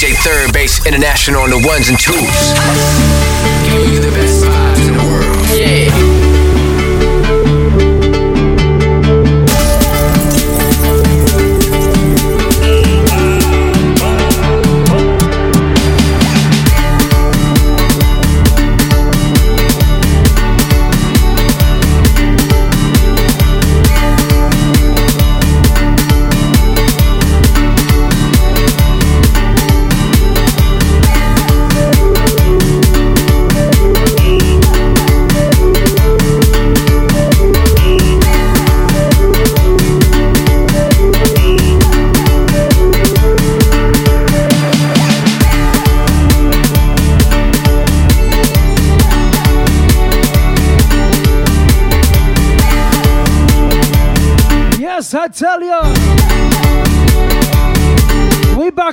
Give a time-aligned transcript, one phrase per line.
[0.00, 2.16] DJ Third Base International on the ones and twos.
[3.68, 5.09] You the best vibes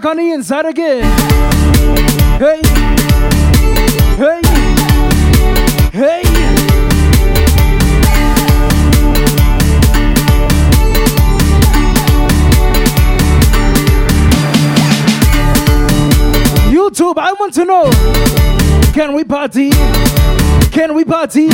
[0.08, 1.04] on the inside again.
[2.40, 2.62] Hey,
[4.16, 4.42] hey,
[5.92, 6.22] hey.
[16.72, 17.92] YouTube, I want to know
[18.94, 19.72] can we party?
[20.72, 21.50] Can we party?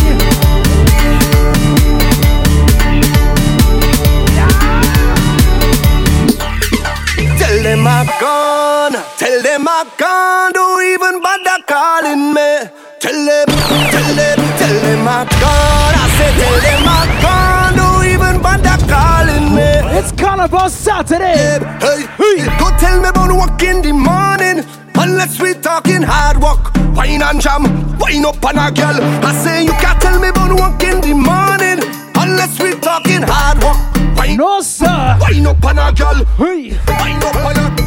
[7.63, 8.93] Them I'm gone.
[9.17, 10.51] Tell them I'm gone.
[10.51, 12.69] Don't even bother calling me.
[12.99, 15.93] Tell them, tell them, tell them I'm gone.
[15.95, 17.75] I said, tell them I'm gone.
[17.79, 19.97] Don't even bother calling me.
[19.97, 21.59] It's Carnival Saturday.
[21.79, 24.65] Hey, hey, go tell me about work in the morning.
[24.95, 27.63] Unless we talking hard work, wine and jam,
[27.97, 28.99] wine up on a girl.
[29.23, 31.79] I say you can't tell me about work in the morning.
[32.15, 34.02] Unless we talking hard work.
[34.35, 35.17] No, sir.
[35.21, 36.25] Wine up on a girl.
[36.37, 36.77] Hey.
[36.87, 37.83] Wine up on a.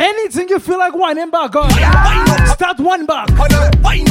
[0.00, 1.70] Anything you feel like whining back on.
[2.48, 3.28] Start one back.
[3.82, 4.08] Wine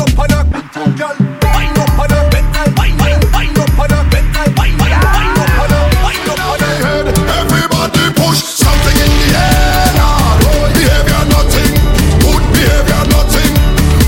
[7.88, 9.96] Everybody push something in the air ah.
[9.96, 10.76] now.
[10.76, 11.72] Behavior nothing,
[12.20, 13.52] good behavior nothing,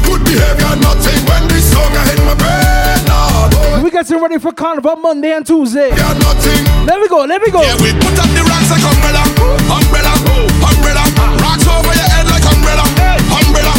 [0.03, 1.19] good behavior nothing.
[1.23, 3.47] When this song hit my brain ah.
[3.47, 3.84] now.
[3.84, 5.95] We getting ready for Carnival Monday and Tuesday.
[5.95, 6.59] Yeah, nothing.
[6.84, 7.63] Let me go, let me go.
[7.63, 9.23] Yeah, we put up the rocks like umbrella,
[9.72, 11.03] umbrella, oh, umbrella.
[11.39, 12.84] Rocks over your head like umbrella,
[13.31, 13.73] umbrella,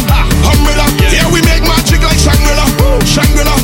[0.49, 0.85] umbrella.
[1.13, 2.65] Yeah, we make magic like Shangri-La,
[3.05, 3.60] Shangri-La.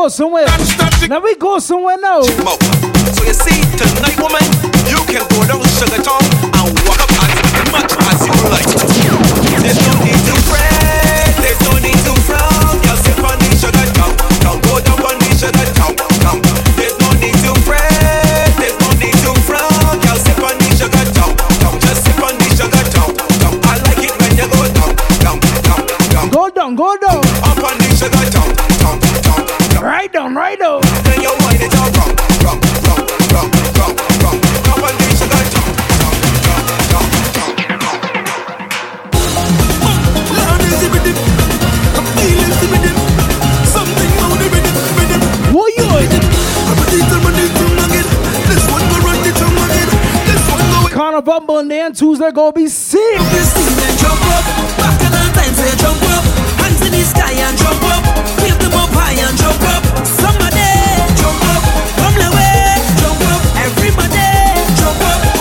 [0.00, 0.46] Go somewhere.
[0.46, 1.10] touch, touch it.
[1.10, 2.79] Now we go somewhere now.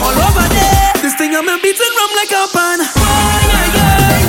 [0.03, 0.91] All over there.
[0.99, 2.79] This thing I'm gonna beat and rum like a woman.
[2.83, 4.27] Ay, aye.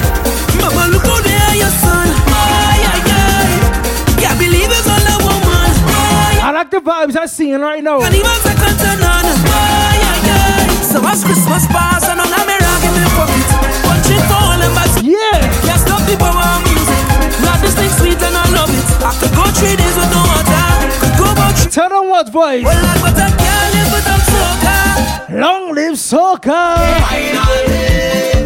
[0.62, 2.06] Mama look on there, your son.
[4.22, 5.74] Yeah, I believe it's on the one.
[6.46, 7.98] I like the vibes I'm seeing right now.
[11.10, 13.48] As Christmas pass and on a mirror give me pocket.
[13.82, 15.02] Punch it all them bags.
[15.02, 15.42] Yeah.
[15.66, 17.02] Can't stop the power of music.
[17.42, 18.86] Lord, this thing sweet and I love it.
[19.02, 20.66] I could go three days with no water.
[21.02, 21.72] Could go about three.
[21.72, 22.64] Tell them what voice.
[22.64, 24.78] Well, Lord, but I can't live without soca.
[25.42, 26.78] Long live soca.
[26.78, 28.39] Oh,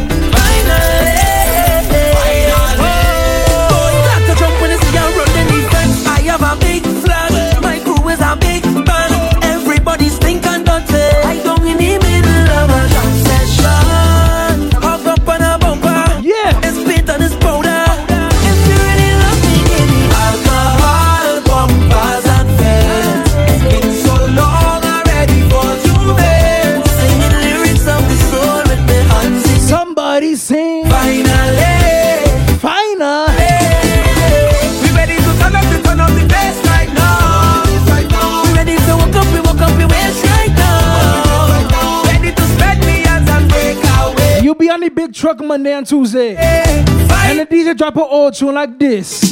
[45.25, 46.37] truck Monday and Tuesday.
[46.37, 49.23] And the DJ drop an old tune like this.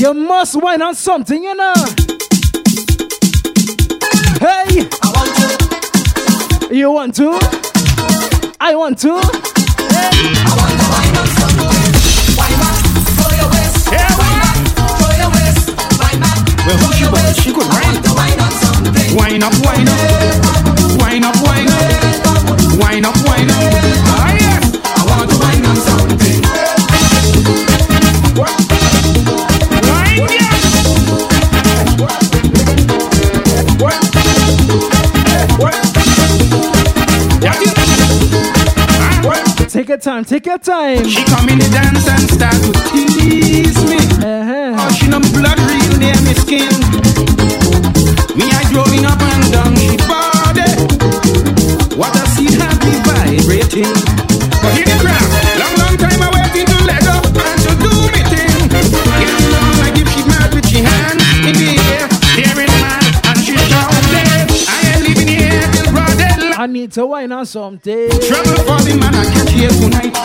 [0.00, 1.74] You must wine on something, you know.
[4.40, 6.74] Hey, I want to.
[6.74, 7.38] you want to?
[8.58, 9.20] I want to.
[16.64, 17.36] Well, who she was?
[17.42, 18.00] She could wine.
[19.14, 20.59] Wine up, wine up.
[21.10, 21.74] Wine up, wine up.
[22.78, 23.58] Wine up, wine up.
[24.14, 24.62] Ah, yes.
[24.86, 26.38] I want to wine something.
[28.38, 28.54] What?
[29.90, 30.22] Wine.
[31.98, 32.14] What?
[35.58, 35.74] What?
[37.42, 37.58] Yeah,
[39.26, 39.42] what?
[39.68, 41.08] Take your time, take your time.
[41.08, 43.96] She come in the dance and start to tease me.
[44.24, 44.76] Uh-huh.
[44.78, 46.70] Oh, she no blood real near me skin.
[48.38, 50.29] Me I growing up and down she body.
[53.70, 53.92] Vibrating.
[54.62, 55.22] But the crap.
[55.58, 58.68] Long, long time I waiting to let up and to do me thing.
[59.80, 62.08] Like if she mad with she hand in the air.
[62.54, 64.48] Man and she shouting.
[64.68, 66.58] I ain't living here till broad daylight.
[66.58, 68.10] I need to wine on something.
[68.10, 70.16] Trouble for the man I catch here tonight.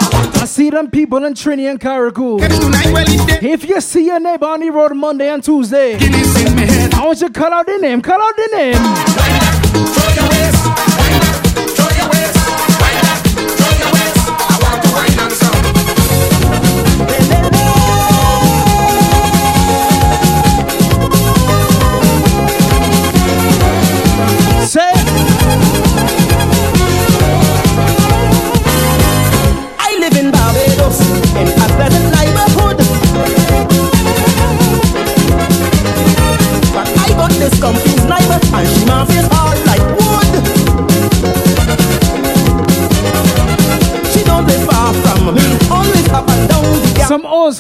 [0.41, 2.39] I see them people in Trinity and Carriacou.
[2.39, 3.43] Catch tonight well it's dead.
[3.43, 6.93] If you see your neighbor on the road Monday and Tuesday, Guinness in me head.
[6.93, 8.01] I want you to call out the name.
[8.01, 9.34] Call out the name.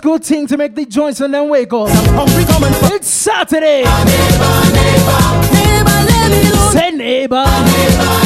[0.05, 1.89] School thing to make the joints and then wake up.
[1.89, 3.81] I'm hungry coming from It's Saturday.
[3.81, 3.95] neighbor,
[6.11, 6.43] let me.
[6.71, 8.24] Say neighbor.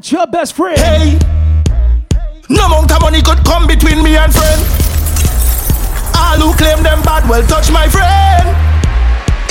[0.00, 0.78] With your best friend.
[0.78, 1.18] Hey,
[2.48, 4.60] no amount of money could come between me and friend.
[6.16, 8.48] All who claim them bad will touch my friend.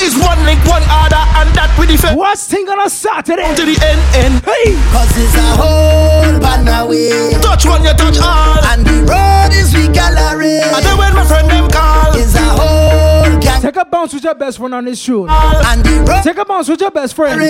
[0.01, 2.18] Is one link, one order, and that we defend.
[2.18, 3.53] What's thing on a Saturday?
[3.53, 4.36] To the end, end.
[4.41, 4.74] Hey!
[4.89, 7.36] Cause it's a whole banner way.
[7.41, 8.58] Touch one, you touch all.
[8.74, 10.63] And the road is we gallery.
[10.65, 12.15] And then when my friend them call.
[12.15, 13.18] It's a whole gang.
[13.61, 15.27] Take a bounce with your best friend on this shoot.
[15.29, 16.23] And the road.
[16.23, 17.41] Take a bounce with your best friend.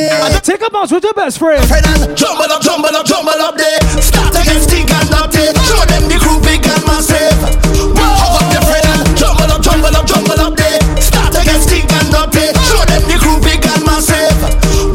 [0.44, 1.62] Take a bounce with your best friend.
[1.68, 3.78] Friend and Jumble up, jumble up, jumble up there.
[4.02, 5.06] Start against stink and.
[5.70, 7.38] Show them the crew big and massive.
[7.94, 10.82] Hug up friend and jumble up, jumble up, jumble up there.
[10.98, 12.10] Start against stink and.
[12.66, 14.34] Show them the crew big and massive.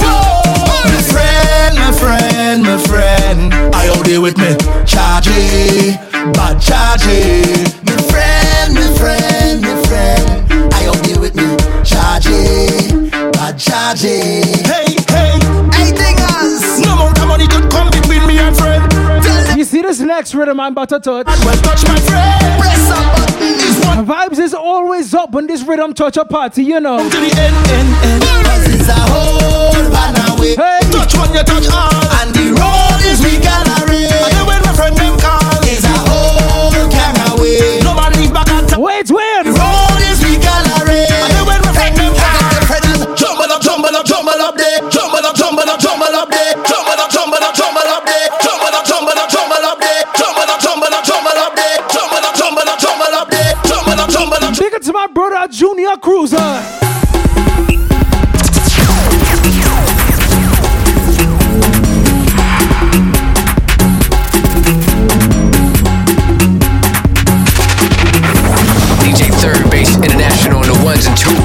[0.03, 3.55] My friend, my friend, my friend.
[3.71, 4.51] I out there with me.
[4.83, 5.95] Chargy,
[6.35, 7.47] bad chargy.
[7.87, 9.24] my friend, my friend,
[11.85, 13.11] with me.
[13.11, 14.45] Chargy, bad chargy.
[14.67, 15.39] Hey, hey.
[15.73, 16.81] Hey, us.
[16.81, 18.85] No amount of money could come between me and friend.
[19.57, 21.27] You see this next rhythm I'm about to touch?
[21.27, 22.61] Well, touch my friend.
[22.61, 23.55] press a button.
[23.61, 26.99] Is one Vibes is always up when this rhythm touch a party, you know.
[26.99, 28.23] to the end, end, end.
[28.23, 30.57] Cause it's a whole banner way.
[30.57, 30.81] Hey!
[30.91, 31.95] Touch one, you touch all.
[32.21, 34.05] And the road is we gallery.
[34.05, 35.44] And then when my friend them call.
[54.05, 54.59] Up, jumble up.
[54.59, 56.37] Big it to my brother Junior Cruiser.
[69.01, 71.44] DJ Third Base International on the ones and twos.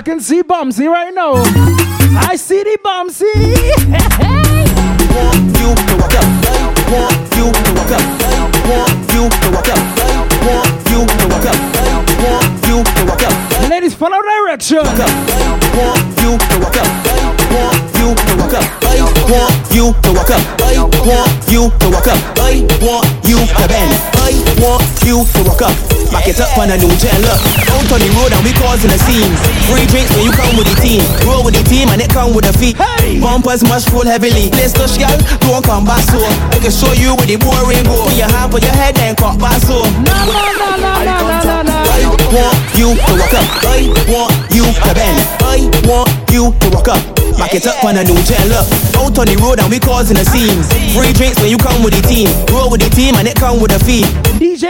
[0.00, 1.34] I can see Bumsy right now.
[2.26, 3.26] I see the Bumsy.
[13.68, 14.78] Ladies, follow direction.
[14.78, 15.04] I
[15.76, 16.88] want you to walk up.
[17.10, 17.44] I
[19.28, 19.60] want
[21.52, 22.20] you to walk up.
[22.40, 24.19] I want you to bend.
[24.60, 25.72] I want you to walk up.
[26.12, 27.40] Back it up on a new gen look.
[27.72, 29.32] Out on the road and we causing a scene.
[29.72, 31.00] Free drinks when you come with the team.
[31.24, 32.76] Roll with the team and it come with the feet.
[32.76, 33.16] Hey!
[33.16, 34.52] Bumpers must roll heavily.
[34.52, 35.16] Let's touch girl,
[35.48, 36.20] don't come back so.
[36.52, 38.04] I can show you where the boring go.
[38.04, 39.80] Put your hand, put your head and cut back so.
[40.04, 41.76] Na na na na na na na na.
[41.96, 43.48] I want you to walk up.
[43.64, 45.16] I want you to bend.
[45.40, 47.00] I want you to walk up.
[47.40, 48.68] Back it up on a new gen look.
[49.00, 50.60] Out on the road and we causing a scene.
[50.92, 52.28] Free drinks when you come with the team.
[52.52, 54.04] Roll with the team and it come with a fee.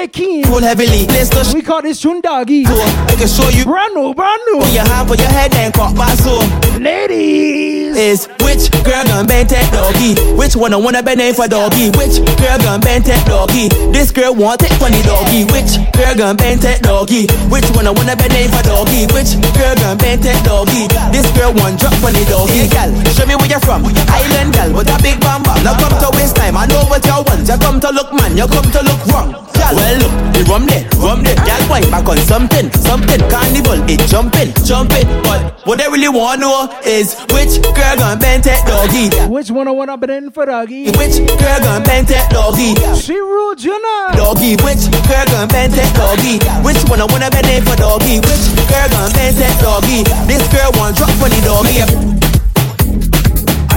[0.00, 0.48] DJ Keen.
[0.48, 1.06] Roll heavily.
[1.06, 2.64] Touch We call this tune doggy.
[2.66, 3.64] I can show you.
[3.64, 4.60] Brand new, brand new.
[4.60, 6.38] Put your hand, put your head and cut back so.
[6.78, 7.96] Ladies.
[7.96, 10.16] is which girl gon' bend that doggy?
[10.32, 11.92] Which one I wanna bend name for doggy?
[11.92, 13.68] Which girl gon' bend that doggy?
[13.92, 15.44] This girl want it funny doggy.
[15.52, 17.28] Which girl gon' bend that doggy?
[17.52, 19.04] Which one I wanna bend name for doggy?
[19.12, 20.88] Which girl gon' bend that doggy?
[21.12, 22.64] This girl want drop funny doggy.
[22.64, 23.84] Hey gal, show me where you're from.
[23.84, 25.52] Island gal with a big bamba.
[25.60, 26.56] Now come to waste time.
[26.56, 27.44] I know what you want.
[27.44, 28.40] You come to look man.
[28.40, 29.36] You come to look wrong.
[29.52, 31.36] Gal, well look, the rum there, rum there.
[31.70, 33.20] Wine back on something, something.
[33.30, 35.06] Carnival, it jumping, jumping.
[35.22, 39.06] But what they really wanna know is which girl gon' bend that doggy?
[39.30, 40.90] Which one I wanna be in for doggy?
[40.98, 42.74] Which girl gon' bend that doggy?
[42.98, 44.10] She rude, you know.
[44.18, 46.42] Doggy, which girl gon' bend that doggy?
[46.66, 48.18] Which one I wanna bend it for doggy?
[48.18, 50.02] Which girl gon' bend that doggy?
[50.26, 52.09] This girl want drop on the doggy.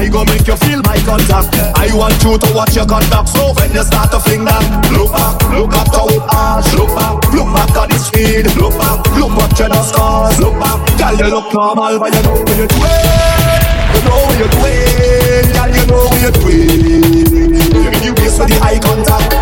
[0.03, 1.55] I go make you feel my contact.
[1.79, 3.31] I want you to watch your contact.
[3.31, 4.59] So when you start to fling that,
[4.91, 6.67] look back, look at how it arch.
[6.75, 8.51] Look back, look back at the speed.
[8.59, 10.35] Look back, look what you just cause.
[10.43, 12.83] Look back, girl you look normal, but you know what you're doing.
[12.83, 18.03] You know what you're doing, girl you know what you're doing.
[18.03, 19.39] You kiss for the eye contact.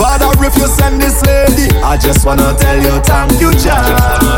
[0.00, 4.32] Father, if you send this lady, I just wanna tell you thank you, that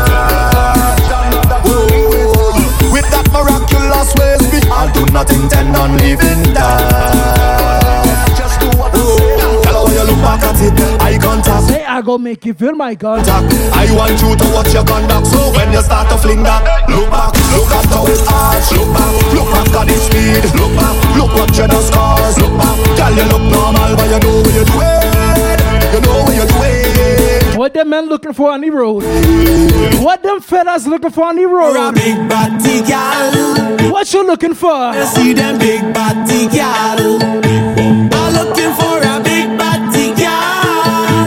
[4.05, 8.35] miraculous ways, me I do not intend on leaving that.
[8.37, 9.63] Just do what I oh, say.
[9.63, 11.67] Tell her when you look back at it, eye contact.
[11.67, 13.25] Say I go make you feel my God.
[13.25, 13.53] contact.
[13.73, 15.27] I want you to watch your conduct.
[15.27, 18.71] So when you start to fling that, look back, look at how it arch.
[18.73, 20.43] Look back, look back at the speed.
[20.59, 22.37] Look back, look what you just cause.
[22.39, 25.04] Look back, girl you look normal, but you know what you're doing.
[25.95, 27.57] You know what you're doing.
[27.57, 29.03] What them men looking for on the road?
[30.03, 31.95] What them fellas looking for on the For a road?
[31.95, 34.73] big body gal, What you looking for?
[34.73, 37.74] I see them big body gal.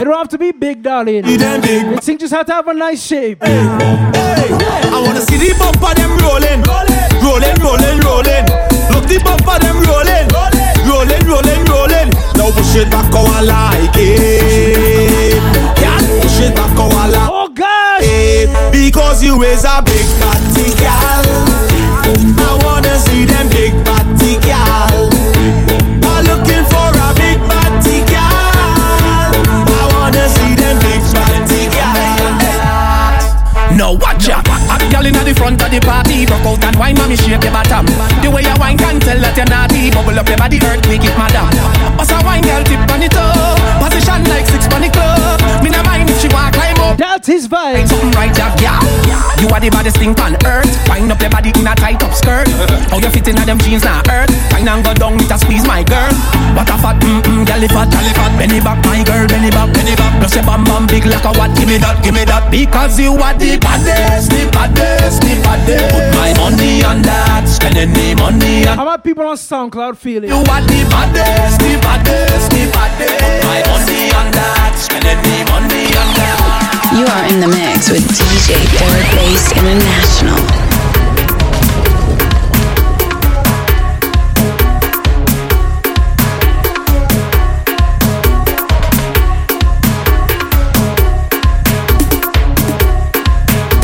[0.08, 1.22] Don't have to be big darling.
[1.22, 3.42] The thing just had to have a nice shape.
[3.42, 6.62] Hey, I wanna see the bumper them rolling,
[7.20, 8.44] rolling, rolling, rolling.
[8.88, 10.28] Look the bumper them rolling,
[10.88, 12.08] rolling, rolling, rolling.
[12.36, 15.36] Now push it back how I like it.
[15.80, 18.02] Yeah, push it back how I like Oh gosh!
[18.02, 18.72] it.
[18.72, 21.17] Because you is a big fatty gal.
[33.88, 34.42] Now watch ya.
[34.44, 37.48] Hot girl inna the front of the party Rock out and wine, mommy shake your
[37.48, 37.88] bottom.
[38.20, 41.16] The way you wine can tell that you're naughty Bubble up your body, earthquake it,
[41.16, 41.48] madam.
[41.96, 45.40] Pass a wine, girl, tip on it up Position like six on the club.
[45.64, 46.07] Me no mind
[47.28, 47.76] his vibe.
[47.76, 48.80] Ain't something right, yeah, yeah
[49.36, 50.66] You are the baddest thing on earth.
[50.88, 52.48] Wind up your body in a tight up skirt.
[52.90, 55.36] How you fit in a them jeans now earth Fine and go down with a
[55.36, 56.08] squeeze, my girl.
[56.56, 59.94] What a fat, mm-mm, girl, fat, girl, fat Benny back, my girl, benny back, benny
[59.94, 60.16] back.
[60.18, 61.52] Plus your bam bam big like a what?
[61.54, 62.48] Give me that, give me that.
[62.50, 65.92] Because you are the baddest, the baddest, the baddest.
[65.92, 67.44] Put my money on that.
[67.44, 70.32] Spending me money on How about people on SoundCloud feeling?
[70.32, 73.20] you are the baddest, the baddest, the baddest.
[73.20, 74.72] Put my money on that.
[74.80, 80.38] Spending me money on that You are in the mix with DJ Third Base International.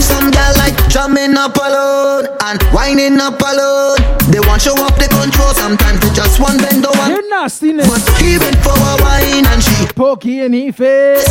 [0.01, 3.99] Some gal like drumming up alone and winding up alone.
[4.31, 5.53] They want show up the control.
[5.55, 7.09] Sometimes they just want bend over.
[7.09, 7.89] You're nastiness.
[7.89, 9.24] But he went for a wine and she
[9.95, 11.25] Pokey in his face.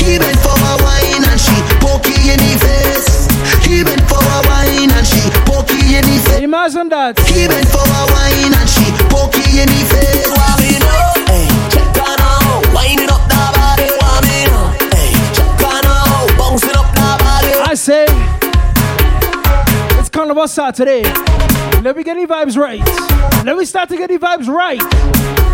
[0.00, 3.28] He went for a wine and she pokey in his face.
[3.64, 6.42] He went for a wine and she pokey in his face.
[6.42, 7.20] Imagine that.
[7.20, 10.10] He went for a wine and she pokey in his face.
[17.62, 18.06] I say,
[20.00, 21.04] it's Carnival Saturday.
[21.82, 22.84] Let me get the vibes right.
[23.46, 25.49] Let me start to get the vibes right.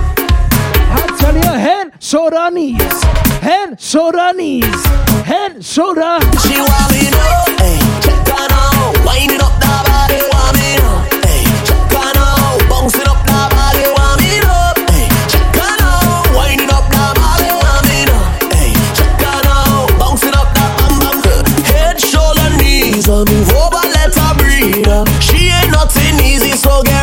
[1.26, 3.02] I you, head, shoulder, knees.
[3.42, 4.86] Head, shoulder, knees.
[5.26, 6.18] Head, shoulder.
[6.38, 10.22] She me know, hey, check on out, winding up the body,
[10.54, 13.90] me know, hey, check on out, bouncing up the body,
[14.22, 17.50] me know, hey, check on out, winding up the body,
[17.90, 18.22] me know,
[18.54, 23.82] hey, check on out, bouncing up the bam bam, head, shoulder, knees, uh, move over,
[23.98, 24.86] let her breathe.
[25.18, 26.95] She ain't nothing easy, so get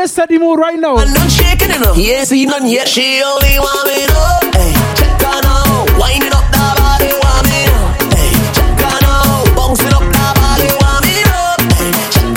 [0.00, 0.28] and center.
[0.32, 0.98] We going to steady mood right now.
[0.98, 1.96] And none shaking enough.
[1.96, 2.88] He ain't seen none yet.
[2.88, 4.38] She only want me know.
[4.52, 5.18] Hey, check
[5.98, 7.66] winding up the body, want me.
[8.14, 8.70] Hey, check
[9.56, 11.24] bouncing up the body, want me.
[11.78, 12.28] Hey, check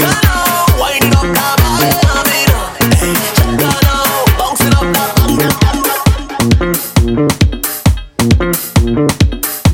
[0.79, 2.39] winding up the body, want me.
[2.97, 3.51] Hey, check
[4.37, 5.03] bouncing up the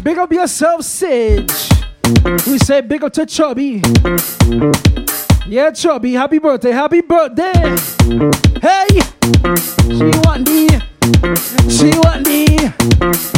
[0.03, 1.69] Big up yourself, Sage.
[2.47, 3.81] We say big up to Chubby.
[5.47, 7.53] Yeah, Chubby, happy birthday, happy birthday.
[8.61, 8.87] Hey,
[9.89, 10.67] she want me,
[11.69, 12.47] she want me,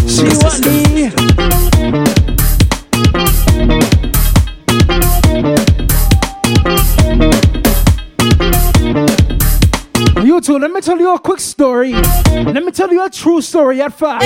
[0.08, 2.20] she want me.
[10.24, 11.94] You two, let me tell you a quick story.
[11.94, 14.22] Let me tell you a true story at five.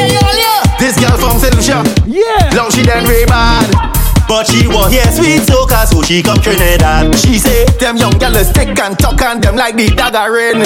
[0.79, 1.55] This girl from St.
[1.55, 2.51] Lucia, Yeah.
[2.55, 4.02] long she done very bad.
[4.33, 7.13] But she want hear sweet soca, so she come Trinidad.
[7.21, 10.65] She say them young girls stick and talk and them like the dagger in.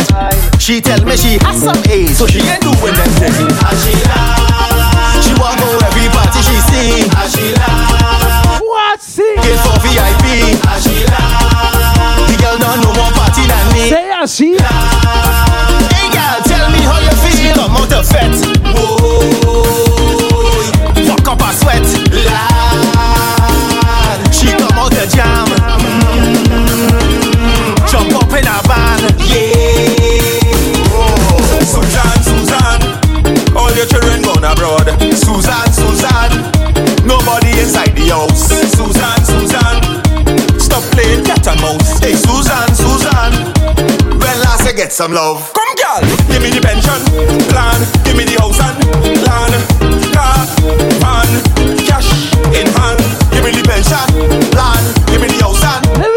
[0.58, 3.36] She tell me she has some age, so she ain't doing them things.
[3.68, 7.12] As she laugh, she want go every party she see.
[7.12, 9.02] As she laugh, What?
[9.04, 9.36] See?
[9.36, 10.56] get for VIP.
[10.64, 13.92] As she laugh, the girl don't know more party than me.
[13.92, 14.56] Say she.
[15.92, 17.60] Hey girl, tell me how you feel.
[17.60, 18.32] I'm out of fat.
[18.64, 19.68] Whoa,
[21.04, 21.84] fuck up a sweat.
[22.16, 22.57] Come out
[25.10, 25.48] jam.
[27.88, 29.00] Jump up in a van.
[29.28, 30.40] Yeah.
[30.92, 31.38] Oh.
[31.64, 32.80] Susan, Susan,
[33.56, 34.88] all your children gone abroad.
[35.16, 36.30] Susan, Susan,
[37.06, 38.50] nobody inside the house.
[38.76, 42.00] Susan, Susan, Stop playing cat and mouse.
[42.00, 43.32] Hey Susan, Susan,
[44.20, 45.54] when last you get some love?
[45.54, 47.00] come girl, give me the pension
[47.50, 48.78] plan, give me the house and
[49.24, 49.56] land,
[50.14, 50.46] car,
[51.00, 52.12] van, cash
[52.54, 53.00] in hand.
[53.32, 54.04] Give me the pension
[54.52, 56.17] plan, give me the house and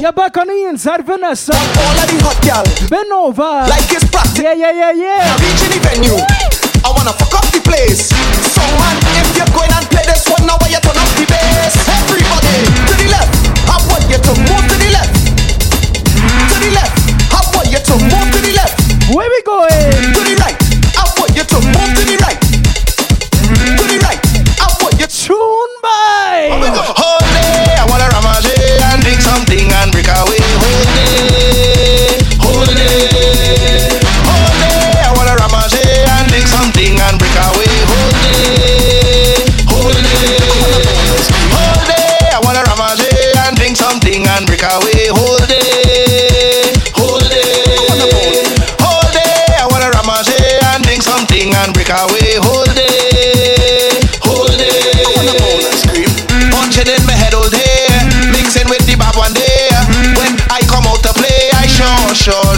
[0.00, 1.52] You're back on the inside, Vanessa.
[1.56, 3.66] All of the hot gal, Bend over.
[3.66, 4.38] like it's practice.
[4.38, 5.24] yeah, yeah, yeah, yeah.
[5.34, 6.14] I'm Reaching the venue.
[6.84, 8.12] I wanna fuck up the place.
[8.54, 11.24] So man, if you're going and play this one now, why you turn up the
[11.26, 11.74] bass?
[11.88, 12.54] Everybody
[12.86, 13.32] to the left.
[13.66, 15.16] I want you to move to the left.
[16.06, 16.94] To the left.
[17.34, 18.76] I want you to move to the left.
[19.10, 20.12] Where we going?
[20.12, 20.56] To the right.
[20.94, 22.38] I want you to move to the right.
[22.38, 24.20] To the right.
[24.60, 25.14] I want you to.
[25.26, 26.52] Tune by.
[26.52, 27.15] I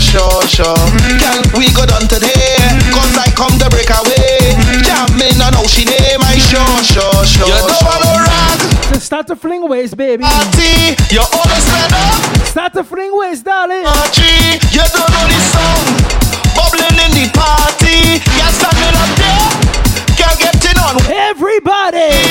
[0.08, 0.76] sure, sure, sure.
[1.20, 2.56] Can we go down today?
[2.92, 4.56] Cause I come to break away.
[4.84, 7.46] Jamming on how she name, I sure, sure, sure.
[7.48, 8.58] You don't want no rag,
[8.94, 10.22] Just start to fling ways, baby.
[10.24, 10.96] party.
[11.12, 13.84] You always stand up, Start to fling ways, darling.
[13.84, 14.58] party.
[14.72, 15.84] You don't know the song.
[16.56, 18.18] Bubbling in the party.
[18.24, 19.48] Can't standing up there.
[20.16, 22.27] Can't get in on Everybody.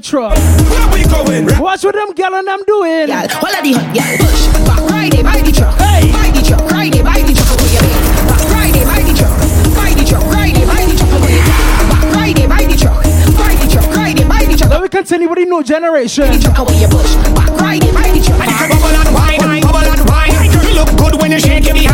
[0.00, 0.36] Doing the truck.
[0.70, 1.60] Where we going?
[1.60, 3.06] Watch what them gal and them doing.
[3.06, 6.12] Gal, all of the hot gal push back ride it, buy the truck, Hey.
[6.12, 7.82] buy the truck, ride it, buy the truck, away you.
[8.28, 9.34] Back ride it, buy the truck,
[9.76, 11.44] buy the truck, ride it, buy the truck, away you.
[11.90, 13.02] Back ride it, buy the truck,
[13.36, 16.32] buy the truck, ride it, buy the truck, Let me continue with the new generation.
[16.32, 17.14] the truck, away you push.
[17.36, 18.38] Back ride it, buy the truck.
[18.40, 20.32] Bubble and wine, bubble and wine.
[20.64, 21.89] You look good when you shake it behind.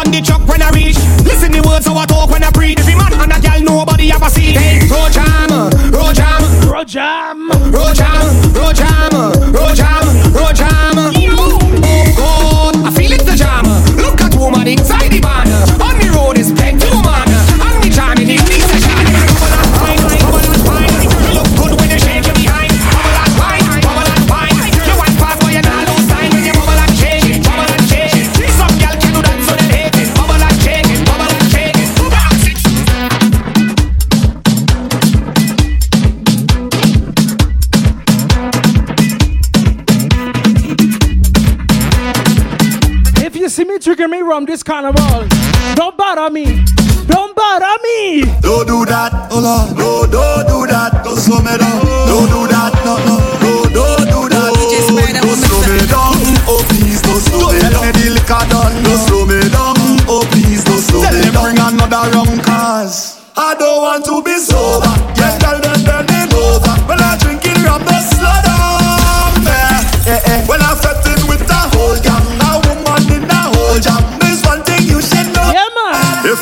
[0.00, 0.96] On the truck when I reach.
[1.24, 2.78] Listen the words how I talk when I preach.
[2.80, 4.56] Every man and a girl, nobody ever see.
[4.56, 6.40] Hey, road jam, road jam.
[6.64, 7.50] Bro jam.
[7.70, 8.09] Road jam,
[44.30, 45.26] rum this carnival,
[45.74, 46.64] don't bother me.
[47.08, 48.22] Don't bother me.
[48.40, 51.02] Don't do that, oh don't do that.
[51.02, 51.79] Don't slow me down.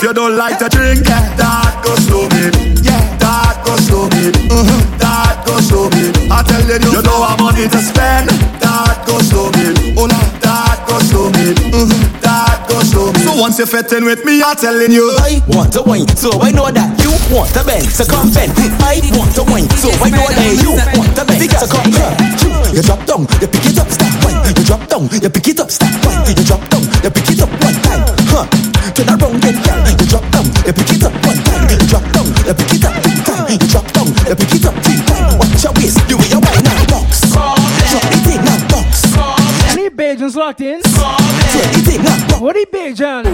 [0.08, 1.20] You don't like to drink, yeah.
[1.36, 2.48] that go slow me.
[2.80, 4.32] Yeah, that go slow me.
[4.48, 4.80] Uh-huh.
[4.96, 6.08] That go slow me.
[6.32, 8.32] I tell you, you don't have money to spend.
[8.56, 9.92] That go slow me.
[10.00, 11.52] Oh, Lord, that go slow me.
[11.76, 11.92] Uh-huh.
[12.24, 13.20] That go slow me.
[13.20, 15.12] So once you're fitting with me, I'm telling you.
[15.20, 18.56] I want to wine, so I know that you want to bend, so come bend.
[18.80, 22.16] I want to wine, so I know that you want to bend, so come bend.
[22.72, 24.40] You drop down, you pick it up, stop wine.
[24.56, 26.24] You drop down, you pick it up, stop wine.
[26.32, 28.48] You drop down, you pick it up one time, huh?
[28.96, 29.80] Turn around then, girl.
[29.88, 31.64] You drop down, you pick it up one time.
[31.72, 33.50] You drop down, you pick it up three times.
[33.52, 35.34] You drop down, you pick it up three times.
[35.40, 37.08] Watch your waist, you will your wine now box.
[37.32, 39.08] Drop it in now box.
[39.72, 40.82] Any Bajans locked in?
[40.82, 42.40] Turn it in now box.
[42.40, 43.24] What are Bajan?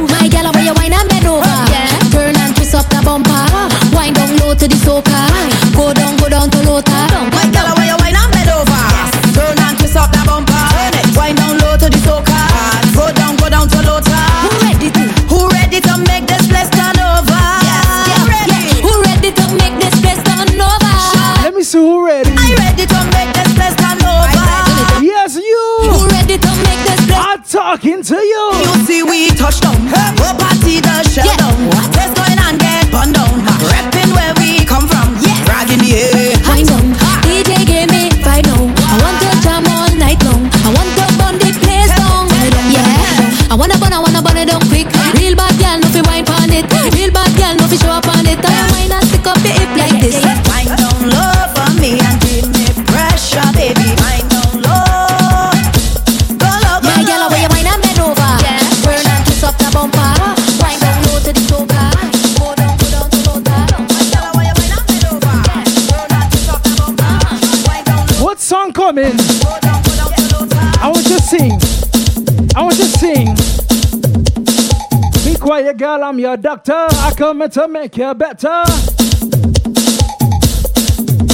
[76.05, 76.09] Quiet.
[76.09, 76.73] I'm your doctor.
[76.73, 78.49] I come in to make you better.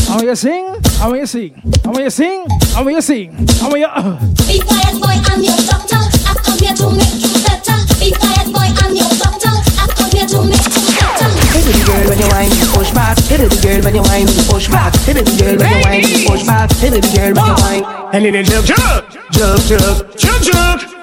[0.09, 0.67] I want you to sing.
[1.01, 1.63] I want you to sing.
[1.85, 2.47] I want you to sing.
[2.77, 3.31] I want you to sing.
[3.63, 3.87] I want you.
[3.87, 4.19] Uh.
[4.47, 6.01] Be quiet, boy, I'm your doctor.
[6.27, 7.77] I come here to make you better.
[7.99, 9.55] Be quiet, boy, I'm your doctor.
[9.79, 11.31] I come here to make you better.
[11.55, 13.19] Hit it, girl, when you whine, push back.
[13.27, 14.95] Hit it, girl, when you whine, push back.
[15.07, 16.71] Hit it, girl, when you whine, push back.
[16.79, 17.85] Hit it, girl, when you whine.
[18.15, 20.43] And then jump, jump, jump, jump, jump,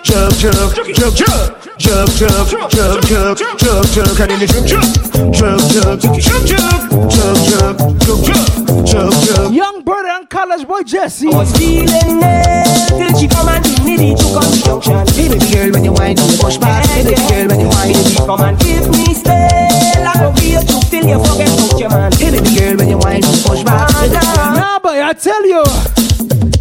[0.03, 5.33] jump, jump, jump, jump, jump, jump, jump, jump, jump, jump, jump, and then jump, jump,
[5.33, 9.53] jump, jump, jump, jump, jump, jump, jump, jump, jump, jump.
[9.53, 11.27] Young brother and college boy Jesse.
[11.27, 11.87] was feeling
[12.21, 15.05] it till she come and give me the two conjunction.
[15.13, 16.85] Hit it, girl, when you whine, you push back.
[16.89, 20.01] Hit it, girl, when you whine, you come and give me stay.
[20.01, 22.11] Like a real to till you forget about your man.
[22.13, 23.89] Hit it, girl, when you whine, you push back.
[24.01, 25.63] Hit Nah, boy, I tell you.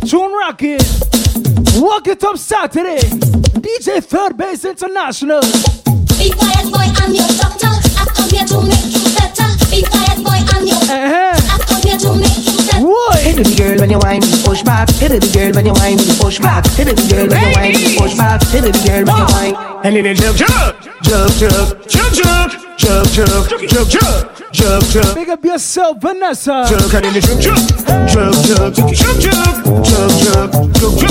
[0.09, 1.46] Tune rocking.
[1.77, 3.01] Wuk it up Saturday.
[3.61, 5.41] DJ Third Base International.
[6.17, 7.69] Be quiet, boy, I'm your doctor.
[7.69, 9.49] I come here to make you better.
[9.71, 11.37] Be quiet, boy, I'm your Uh-huh.
[11.37, 12.87] I come here to make you better.
[12.87, 13.19] What?
[13.21, 14.89] Hit it, girl, when you whine, you push back.
[14.91, 16.67] Hit it, girl, when you whine, you push back.
[16.67, 18.43] Hit it, girl, when you whine, you push back.
[18.49, 19.55] Hit it, girl, when you whine.
[19.85, 25.15] And then jump, jump, jump, jump, jump, jump, jump, jump, jump, jump, jump, jump.
[25.15, 26.67] Big up yourself, Vanessa.
[26.69, 29.33] Jump, and then jump, jump, jump, jump, jump, jump,
[29.87, 31.07] jump, jump, jump,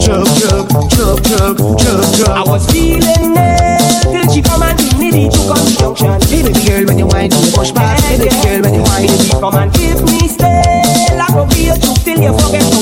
[0.00, 2.30] jump, jump, jump, jump, jump, jump.
[2.30, 6.20] I was feeling it till she come and give me the two conjunction.
[6.28, 8.00] Hit it, girl, when you whine, you push back.
[8.04, 11.16] Hit it, girl, when you whine, you come and give me stay.
[11.16, 12.75] Like a real to till you forget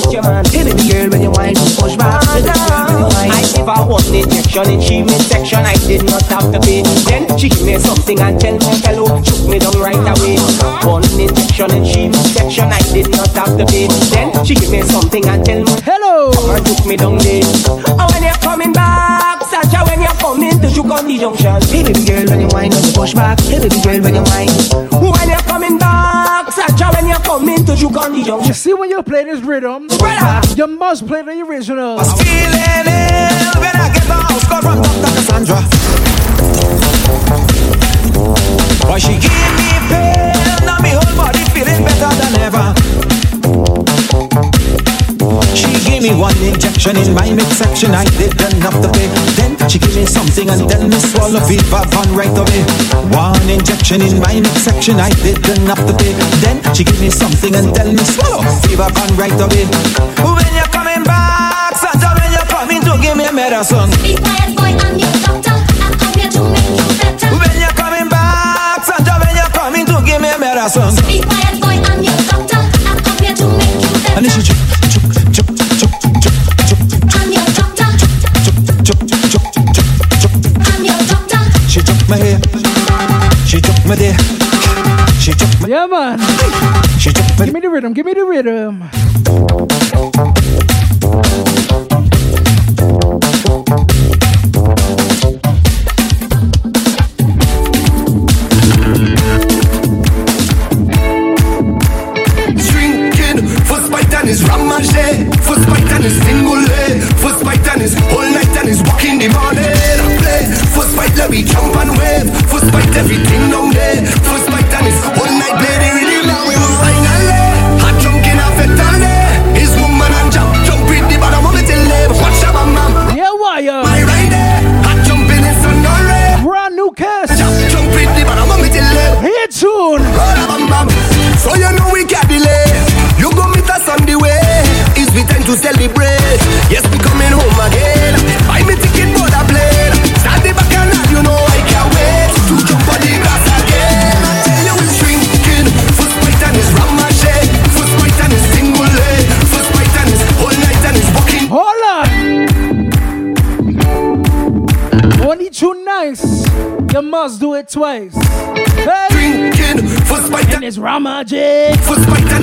[4.55, 5.59] one injection in she midsection.
[5.65, 6.81] I did not have to pay.
[7.05, 9.21] Then she give me something and tell me hello.
[9.23, 10.37] Shook me down right away.
[10.87, 12.71] One injection in she midsection.
[12.71, 13.87] I did not have to pay.
[14.11, 16.31] Then she give me something and tell me Hello.
[16.55, 17.43] and took me down there.
[17.43, 21.61] And when you're coming back, Sacha, when you're coming to Juke on the junction.
[21.69, 23.39] Hey baby girl, when you whine, when you push back.
[23.41, 24.51] Hey baby girl, when you whine.
[25.03, 28.53] When you're coming back, Sacha, when you're coming to Juke on the You junction.
[28.53, 30.41] see when you play this rhythm, Brother.
[30.55, 31.99] you must play the original.
[31.99, 33.84] Feeling ill when I
[34.35, 35.11] house call from Dr.
[35.15, 35.59] Cassandra.
[38.87, 42.65] Why she give me pain, now me whole body feeling better than ever.
[45.55, 49.07] She gave me one injection in my midsection, I didn't have to pay.
[49.39, 52.61] Then she gave me something and tell me swallow fever van right away.
[53.15, 56.11] One injection in my midsection, I didn't have to pay.
[56.43, 59.63] Then she gave me something and tell me swallow fever van right away.
[60.19, 60.74] When you're
[63.01, 63.89] you're coming to give me a medicine.
[64.03, 65.55] Be quiet, boy, I'm your doctor.
[65.55, 67.29] I come here to make you better.
[67.35, 70.95] When you're coming back, Santa, when you're coming to give me a medicine.
[71.07, 72.59] Be quiet, boy, I'm your doctor.
[72.59, 74.15] I come here to make you better.
[74.15, 74.59] And then she juk,
[74.91, 75.05] juk,
[75.35, 76.81] juk, juk, juk, juk,
[77.15, 77.87] I'm your doctor.
[80.63, 81.41] I'm your doctor.
[81.67, 82.39] She took my hair,
[83.45, 84.17] she took my there,
[85.19, 86.19] she took my, Yeah, man.
[86.99, 87.45] she took my.
[87.45, 87.93] Give me the rhythm.
[87.93, 88.89] Give me the rhythm.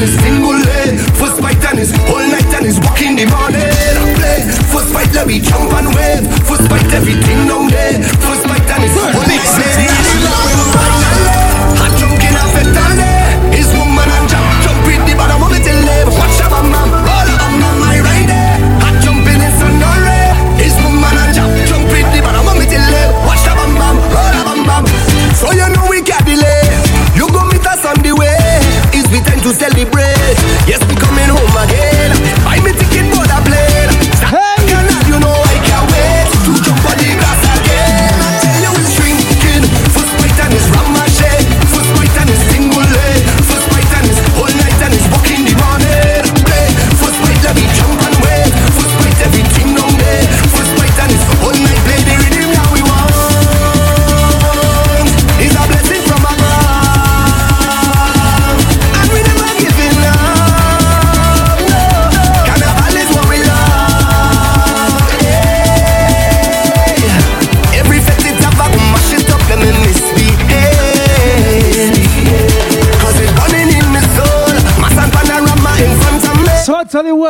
[0.03, 3.63] honest Single lane First fight and is Whole night and is Walk in the morning.
[3.63, 4.41] I play
[4.73, 5.71] First fight let me jump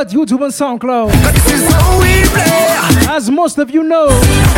[0.08, 1.10] YouTube, and SoundCloud.
[3.08, 4.08] As most of you know,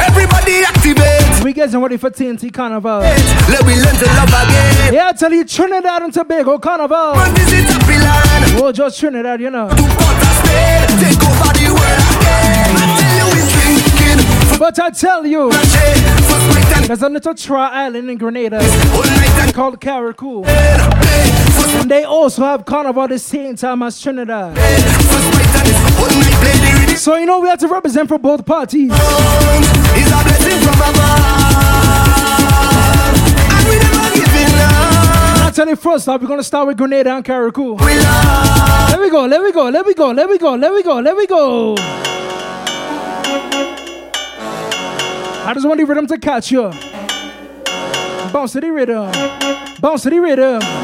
[0.00, 1.44] everybody activate.
[1.44, 3.00] We getting ready for TNT Carnival.
[3.00, 4.94] Let me learn to love again.
[4.94, 7.12] Yeah, I tell you, Trinidad and Tobago Carnival.
[7.14, 9.68] Well, oh, just Trinidad, you know.
[14.58, 15.50] But I tell you,
[16.86, 18.60] there's a little tri island in Grenada
[19.52, 21.43] called Carriacou.
[21.66, 24.56] And they also have carnival the same time as Trinidad.
[26.98, 28.90] So you know we have to represent for both parties.
[35.54, 37.78] Tell you first up, we're gonna start with Grenada and Carriacou.
[37.78, 41.00] There we go, there we go, there we go, there we go, there we go,
[41.00, 41.76] there we go.
[45.46, 46.72] I just want the rhythm to catch you.
[48.32, 49.12] Bounce to the rhythm.
[49.80, 50.83] Bounce to the rhythm.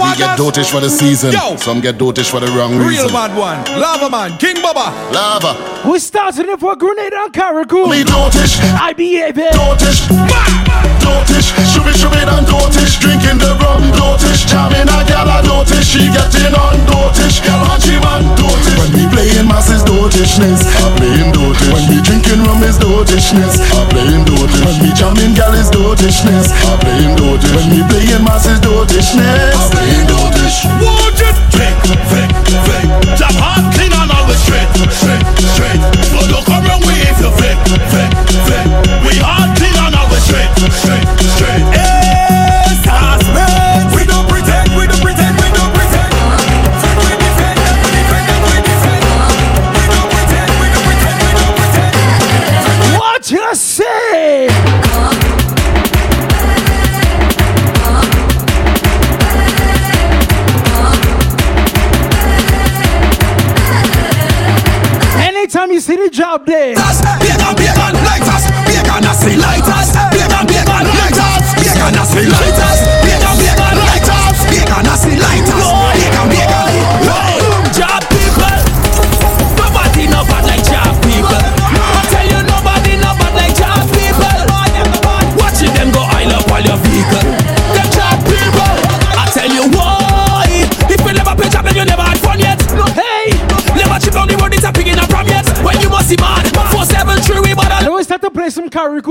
[0.00, 1.32] we get dotish for the season.
[1.32, 1.56] Yo.
[1.56, 3.06] Some get dotish for the wrong Real reason.
[3.06, 3.80] Real bad one.
[3.80, 4.38] Lava man.
[4.38, 4.90] King Baba.
[5.12, 5.88] Lava.
[5.88, 7.90] We starting it for grenade and Carriacou.
[7.90, 8.58] Me dotish.
[8.80, 9.34] I behave.
[9.34, 10.08] Dotish.
[10.08, 15.38] Bah, bah dotish, shooby shooby and dotish, drinking the rum dotish, jamming a gal a
[15.42, 18.78] dotish, she getting on dotish, gal and she man dotish.
[18.78, 21.72] When we playing mass is dotishness, I'm playing dotish.
[21.72, 24.64] When we drinking rum is dotishness, I'm playing dotish.
[24.64, 27.54] When we jamming gal is dotishness, I'm playing dotish.
[27.56, 30.58] When we playing mass is dotishness, I'm playing dotish.
[30.80, 31.76] Would you drink,
[32.08, 33.79] drink, drink, Japan?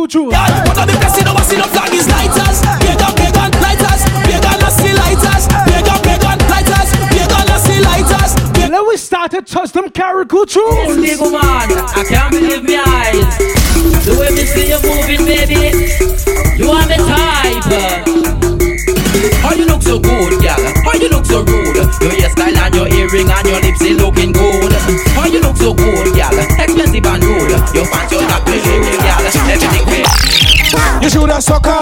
[0.09, 0.31] true.
[0.31, 2.63] Flag is lighters.
[2.65, 4.01] Lighters.
[4.73, 5.47] See lighters.
[6.49, 6.89] Lighters.
[7.63, 8.35] See lighters.
[8.69, 11.19] Let we start to touch them Carriacou tunes.
[11.19, 13.37] Man, I can't believe my eyes.
[14.05, 15.73] The way me see you moving, baby,
[16.57, 17.65] you are the type.
[19.41, 20.55] How you look so good, girl?
[20.85, 21.75] How you look so rude?
[21.75, 24.71] Your hairstyle and your earring and your lips, they looking good.
[25.17, 26.39] How you look so good, girl?
[26.61, 27.51] Expensive and rude.
[27.73, 27.85] Your
[31.09, 31.73] You should have sucker,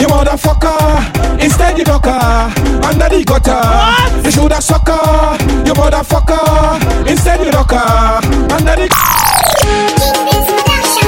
[0.00, 1.36] you motherfucker.
[1.38, 3.60] Instead you ducker under the gutter.
[4.24, 5.36] You should have sucker,
[5.68, 6.80] you motherfucker.
[7.06, 8.88] Instead you ducker under the.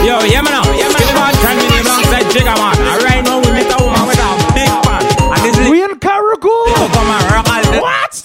[0.05, 2.77] Yo, yeah, man, yeah, man, man, can me name alongside Jigga, man.
[2.77, 5.01] And right now we meet a woman with a big pan.
[5.33, 6.93] And this is We in Carriacou.
[6.93, 8.21] come and rock all the- What's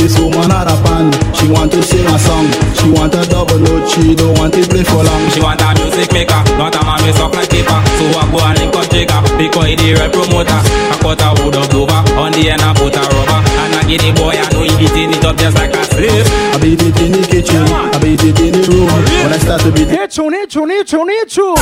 [0.00, 2.67] This woman had a pan, she want to sing a song.
[2.78, 5.22] She want a double note, she don't want it play for long.
[5.30, 7.78] She want a music maker, not a man with soft like paper.
[7.98, 10.60] So I go and link up Jigga, because he the real promoter.
[10.62, 13.40] I cut a wood of clover, on the end I put a rubber.
[13.42, 16.26] And I give the boy, I know he beating it up just like a slave.
[16.54, 18.88] I beat it in the kitchen, I beat it in the room.
[19.24, 21.58] When I start to beat it, Here tune, here tune, here tune, here tune.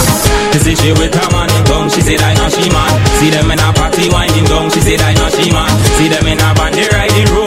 [0.52, 2.92] She say she with her man in tongue, she said I know she man.
[3.20, 5.70] See them in a party winding down, she said I know she man.
[5.96, 7.45] See them in a band they riding road,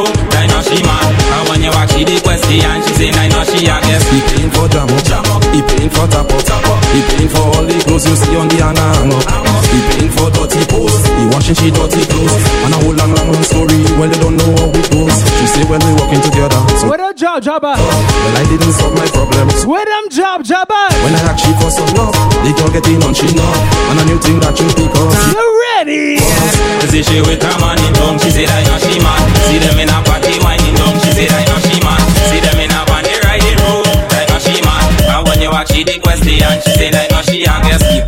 [1.99, 4.03] when she the question, she say I know she I guess.
[4.07, 5.43] He paying for jam up, jam up.
[5.51, 6.79] He paying for tap up, tap up.
[6.95, 9.23] He paying for all the clothes you see on the hanger hang up.
[9.67, 11.07] He paying for dirty posts.
[11.11, 12.43] He washing she dirty clothes.
[12.63, 13.79] And a whole long, long, long story.
[13.99, 15.15] Well, they don't know how it goes.
[15.39, 16.59] She say when we walking together.
[16.79, 17.75] So, Where the job jabber?
[17.75, 19.67] well, I didn't solve my problems.
[19.67, 20.85] Where them job jabber?
[21.03, 23.51] When I ask she for some love, the girl getting on she know.
[23.91, 25.11] And a new thing that you pick up.
[25.35, 25.45] You
[25.75, 26.23] ready?
[26.79, 29.19] She say she with her man in tongue, she said I know she man.
[29.51, 29.99] See them in a
[36.95, 37.81] I know she I guess.
[37.91, 38.01] He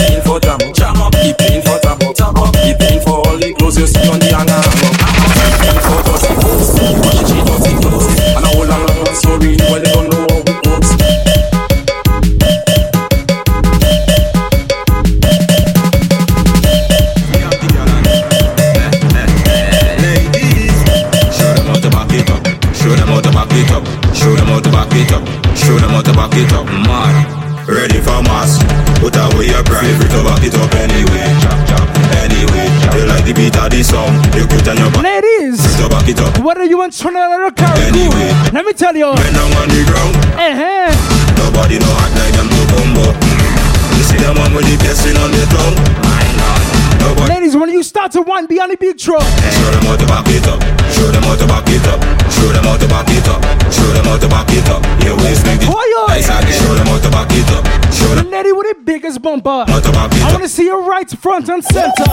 [48.32, 50.62] you start to wind behind the big truck, Show them how to back it up.
[50.94, 52.00] Show them how to back it up.
[52.32, 53.42] Show them how to back it up.
[53.72, 54.82] Show them how to back it up.
[55.04, 55.68] Your waist make it.
[55.68, 56.08] Boy, yo.
[56.08, 56.52] Nice again.
[56.52, 57.66] Show them how to back it up.
[57.94, 60.66] Show them lady with the biggest bumper, how to back it I want to see
[60.66, 62.12] you right front and center.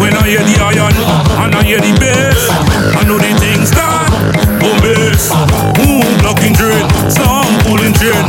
[0.00, 0.94] When I hear the iron
[1.46, 2.50] and I hear the bass,
[2.96, 4.10] I know the things done.
[4.58, 5.30] Boom bass,
[5.78, 8.26] ooh, blocking drain, some pulling chain,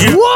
[0.00, 0.27] whining on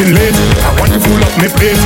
[0.00, 0.34] Man, I ain't rich late.
[0.58, 1.78] I want to full up my plate.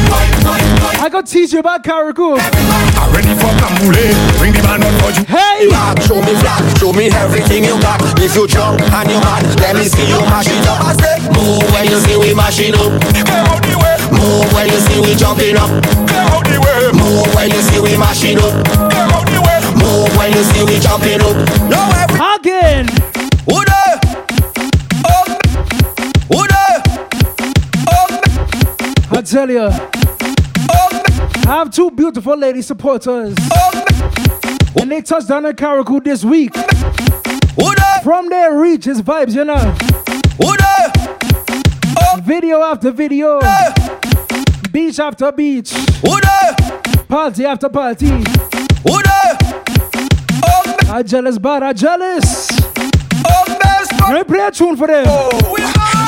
[1.01, 2.39] I got teach you about Carriacou.
[2.41, 4.13] I'm ready for Canboulay.
[4.39, 5.25] Bring the band on for you.
[5.29, 5.69] Hey,
[6.09, 8.01] Show me flat, show me everything you got.
[8.19, 10.81] If you drunk and you mad, let me see you mash it up.
[10.81, 12.97] I say, move when you see we mashing up.
[14.13, 15.69] Move when you see we jumping up.
[16.97, 18.55] Move when you see we mashing up.
[19.77, 21.37] Move when you see we jumping up.
[21.69, 22.08] No every
[29.39, 29.69] tell you,
[31.47, 33.37] I have two beautiful lady supporters,
[34.75, 36.53] and they touched down in Carriacou this week.
[38.03, 39.77] From there, reach his vibes, you know.
[42.25, 43.39] Video after video,
[44.73, 45.73] beach after beach,
[47.07, 48.11] party after party.
[50.91, 52.51] I jealous, but I jealous.
[54.01, 55.05] Let me play a tune for them.
[55.07, 55.58] Oh.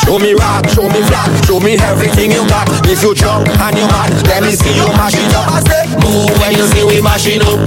[0.05, 2.67] Show me rock, show me flat, show me everything you got.
[2.89, 5.47] If you drunk and you mad, let me see you mash it up.
[5.47, 7.61] I say, move when you see we mashing up.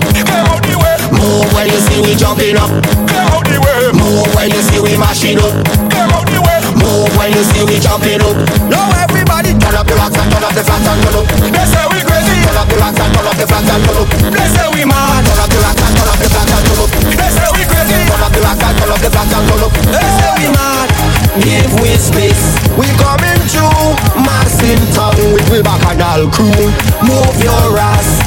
[1.14, 2.68] Move when you see we jumping up.
[3.08, 3.96] Clear out the way.
[3.96, 5.56] Move when you see we mashing up.
[5.88, 6.60] Clear out the way.
[6.76, 8.36] Move when you see we jumping up.
[8.68, 11.26] Now everybody turn up the rocks and turn up the flats and turn up.
[11.48, 12.38] They say we crazy.
[12.44, 14.08] Turn up the rocks and turn up the flats and turn up.
[14.10, 15.24] They say we mad.
[15.24, 16.90] Turn up the rocks and turn up the flats and turn up.
[17.08, 18.00] They say we crazy.
[18.04, 19.72] Turn up the rocks and turn up the flats and turn up.
[19.80, 20.93] They say we mad.
[21.42, 22.44] Give we space.
[22.78, 23.96] We coming through.
[24.22, 26.72] Maxim town with we bacchanal crew.
[27.04, 28.24] Move your ass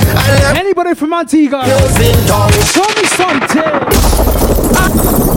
[0.57, 1.65] Anybody from Antigua?
[1.67, 1.79] Show
[2.97, 3.63] me something.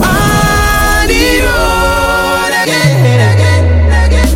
[0.02, 3.64] On the road again, again,
[4.04, 4.28] again.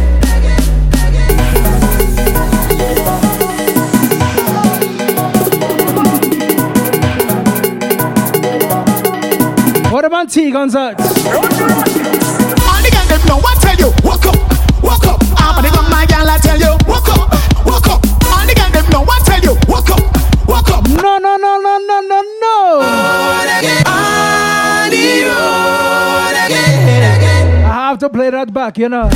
[9.92, 10.36] What about?
[10.36, 11.53] All
[13.14, 14.36] the them know I tell you, walk up,
[14.82, 15.20] walk up.
[15.36, 17.30] I'm gonna my gal, I tell you, walk up,
[17.64, 18.00] walk up.
[18.26, 20.02] All the gang them I tell you, walk up,
[20.48, 20.88] walk up.
[20.88, 22.80] No, no, no, no, no, no, no.
[23.86, 27.64] On the road again, again.
[27.64, 29.08] I have to play that back, you know.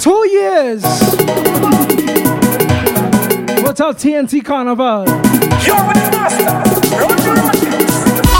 [0.00, 0.82] Two years
[3.62, 4.84] without TNT Carnival.
[4.84, 5.06] All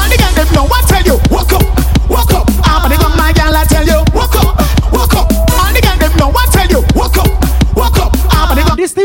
[0.09, 1.19] the gang them know I tell you,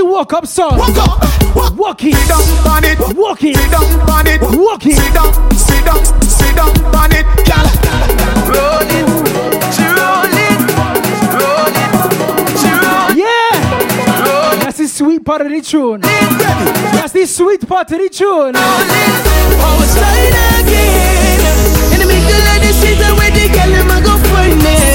[0.07, 0.77] walk up song.
[0.77, 2.15] Walk up, walk, Walk it.
[2.15, 3.55] sit down on it, Walk it.
[3.55, 4.95] sit down on it, Walk it.
[4.97, 7.65] sit down, sit down, sit down on it, gal.
[8.47, 9.07] Roll it,
[9.75, 10.59] she roll it,
[11.37, 11.91] roll it,
[12.59, 13.17] she roll it.
[13.17, 14.59] Yeah!
[14.63, 16.01] That's the sweet part of the tune.
[16.01, 18.53] That's the sweet part of the tune.
[18.55, 21.39] Oh, slide again.
[21.93, 24.86] And make the lady sit down with the girl, them a go find me.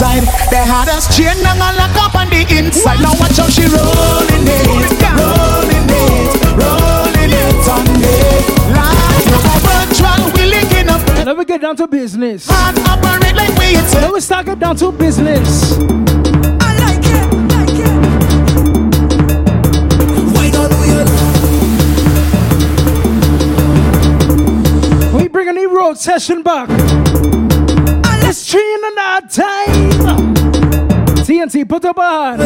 [0.00, 0.24] Outside.
[0.50, 3.00] They had us chain and a lock up on the inside.
[3.00, 4.66] Now watch how she rolling it,
[5.16, 8.16] rolling it, rolling it on me.
[8.74, 11.00] Like no virtual, we linking up.
[11.24, 12.46] Let me get down to business.
[12.48, 15.76] Hard operate like we it's Let me start get down to business.
[15.78, 18.00] I like it, like it.
[20.34, 20.70] Why don't
[25.12, 26.68] you We bringing the road session back.
[28.42, 28.80] It's in
[29.28, 30.34] time.
[31.26, 32.40] TNT, put up hand.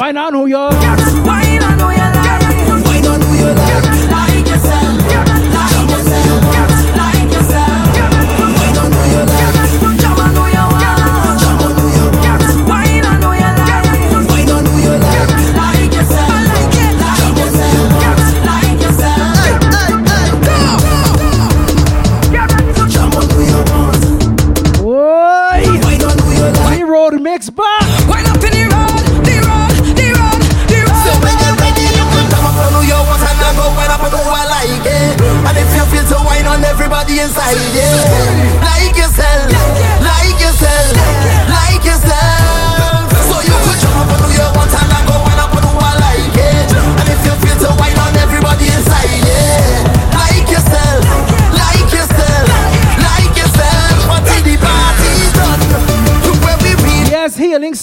[0.00, 0.72] Why not New York?
[0.72, 1.95] Why don't you like?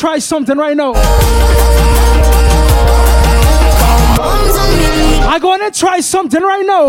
[0.00, 0.94] try something right now.
[0.94, 1.02] Come
[4.16, 5.20] home to me.
[5.28, 6.86] I I'm gonna try something right now.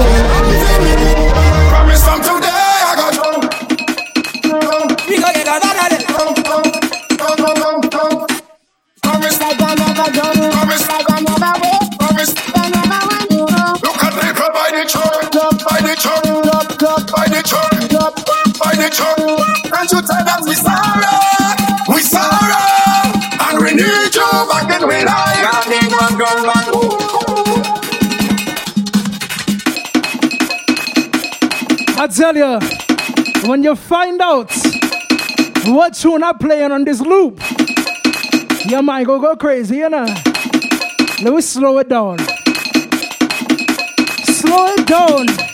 [1.68, 3.52] Promise from today I got drunk.
[5.10, 6.08] We gon' get another day.
[9.04, 10.52] Promise like I never done.
[10.56, 11.84] Promise like I never will.
[12.00, 13.44] Promise I never want you.
[13.92, 15.36] Look at people by the church,
[15.68, 16.80] by the church,
[17.12, 17.92] by the church,
[18.56, 19.68] by the church.
[19.68, 21.21] Can't you tell them we sorry,
[24.22, 25.42] we need you back in we life.
[25.46, 26.66] Running one girl, man.
[31.98, 32.60] I tell you,
[33.50, 34.52] when you find out
[35.66, 37.40] what tune I'm playing on this loop,
[38.66, 40.06] your mind go go crazy, you know.
[41.22, 42.18] Let me slow it down.
[44.26, 45.51] Slow it down.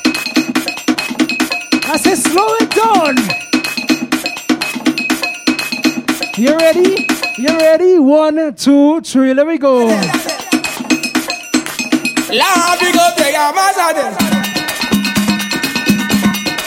[8.07, 9.33] One, two, three.
[9.33, 9.79] Let me go.
[9.83, 9.97] Lord,
[12.79, 14.15] we go take a matter day.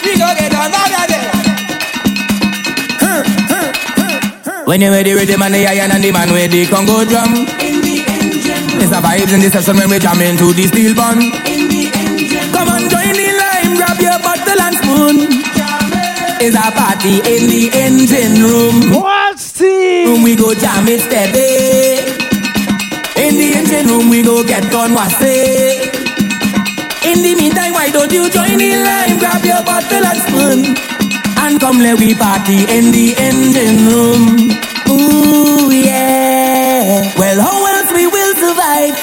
[0.04, 1.32] We go get another day.
[4.66, 7.32] When you ready with the man, the iron and the man with the Congo drum.
[8.76, 11.32] It's a vibes in the session when we jam into the steel bun.
[12.52, 15.16] Come on, join the line, grab your bottle and spoon.
[16.42, 18.92] It's a party in the engine room.
[19.00, 19.29] What's
[19.60, 20.22] the room?
[20.22, 22.00] We go jam it steady.
[23.20, 25.94] In the engine room, we go get on what's it.
[27.04, 30.60] In the meantime, why don't you join the line, grab your bottle and spoon.
[31.38, 34.50] And come let we party in the engine room.
[34.88, 35.49] Ooh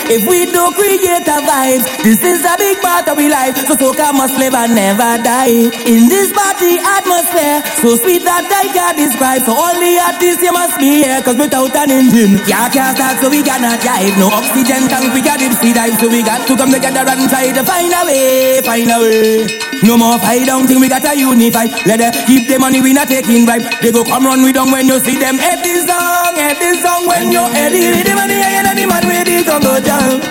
[0.10, 1.84] if we don't create a vibe?
[2.03, 5.68] This is a big part of our life, so soca must live and never die.
[5.86, 9.43] In this party atmosphere, so sweet that I can't describe.
[9.43, 13.30] So only artists you must be here, cause without an engine, yeah can't start, so
[13.30, 14.16] we cannot drive.
[14.16, 17.30] No oxygen tank, we got deep sea dive, so we got to come together and
[17.30, 19.66] try to find a way, find a way.
[19.84, 21.65] No more fight don't think we gotta unify.
[21.86, 23.61] Let them keep the money, we not taking bribe.
[23.82, 25.38] They go come run we down when you see them.
[25.38, 27.95] This song, this song when you head it.
[27.95, 30.21] With the money, I and the man with the Congo jam.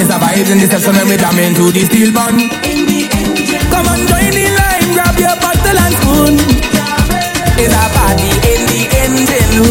[0.00, 2.34] It's a vibes in the session when we jam into the steel bun.
[2.64, 3.36] In the end.
[3.72, 6.34] Come on, join the line, grab your bottle and spoon.
[7.60, 9.64] It's a party in the engine.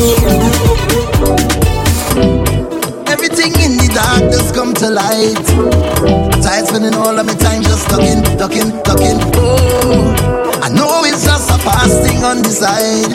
[3.10, 5.38] Everything in the dark just come to light.
[6.44, 7.49] Tired spending all of my time
[8.40, 9.20] ducking, ducking.
[9.36, 10.16] Oh,
[10.64, 13.12] I know it's just a fast thing on the side.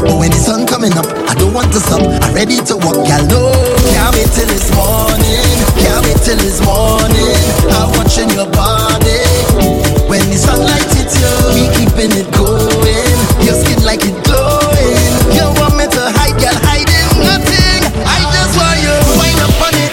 [0.00, 2.00] But when the sun coming up, I don't want to stop.
[2.00, 3.52] I'm ready to walk, y'all know.
[3.92, 5.44] Can't wait till it's morning.
[5.76, 7.36] Can't wait till it's morning.
[7.68, 9.20] I'm watching your body.
[10.08, 13.12] When the sunlight hits you, we keeping it going.
[13.44, 14.96] Your skin like it glowing.
[15.36, 17.80] You want me to hide, girl, hiding nothing.
[18.08, 19.92] I just want you to wind up on it,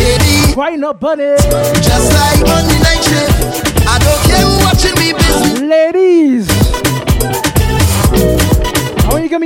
[0.00, 0.56] baby.
[0.56, 1.44] Wind up on it.
[1.84, 2.73] Just like on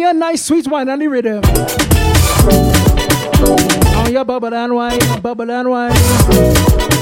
[0.09, 1.45] a nice sweet wine on the rhythm.
[3.95, 5.95] On your bubble and wine, bubble and wine.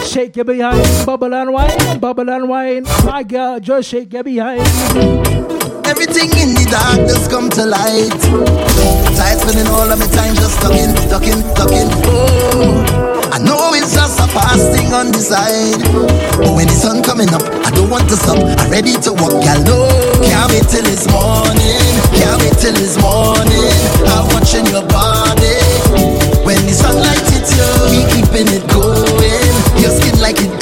[0.05, 2.83] Shake your behind, bubble and wine, bubble and wine.
[3.05, 4.63] My girl, just shake your behind.
[5.87, 8.11] Everything in the dark just come to light.
[9.15, 11.87] Tired spending all of my time just talking, talking, talking.
[12.11, 13.95] Oh, I know it's
[14.37, 15.80] just a fast thing on the side.
[16.39, 18.39] But when the sun coming up, I don't want to stop.
[18.39, 19.89] I'm ready to walk, y'all know.
[20.24, 21.80] Can't wait till it's morning.
[22.16, 23.72] Can't wait till it's morning.
[24.07, 25.57] I'm watching your body.
[26.45, 29.53] When the sunlight hits you, we keeping it going.
[29.80, 30.53] Your skin like it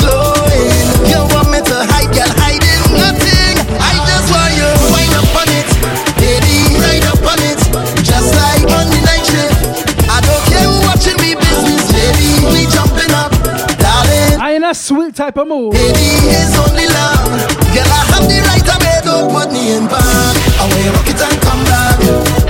[14.74, 15.72] sweet type of mood.
[15.72, 16.18] Baby,
[16.58, 17.30] only love.
[17.72, 20.34] Girl, I have the right to bed, don't put me in back.
[20.58, 21.98] I you rock it and come back.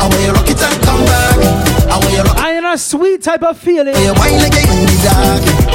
[0.00, 1.38] I you rock it and come back.
[1.90, 3.94] I you rock I in a sweet type of feeling.
[3.94, 5.73] you wine like in the dark.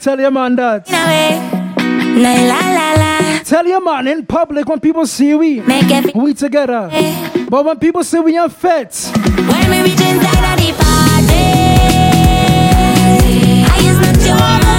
[0.00, 0.86] Tell your man that.
[3.44, 5.60] Tell your man in public when people see we,
[6.14, 6.88] we together.
[7.48, 11.46] But when people see we on fet, when we reach inside of the party,
[13.66, 14.26] I is not
[14.64, 14.69] your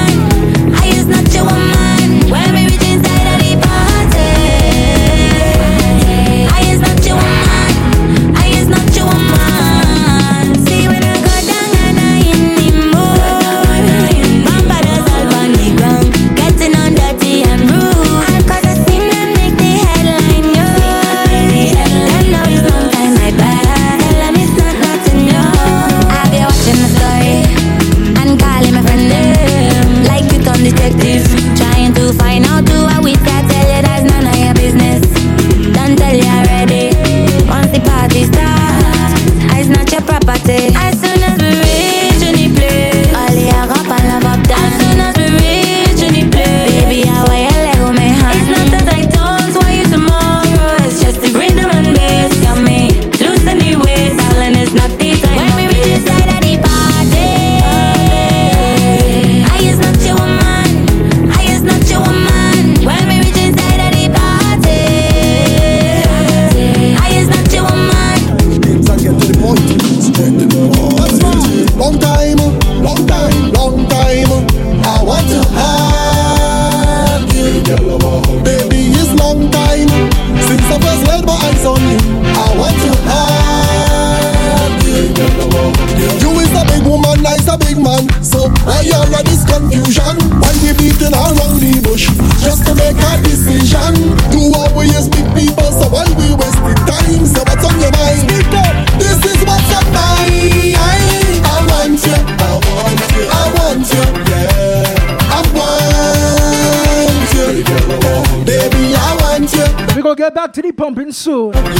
[110.31, 111.53] get back to the pumping soon.
[111.55, 111.73] Every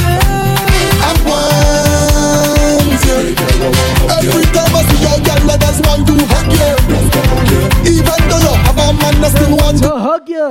[4.52, 6.72] time I see a girl, I just want to hug you.
[7.88, 10.46] Even though you have a man, I still want to hug you.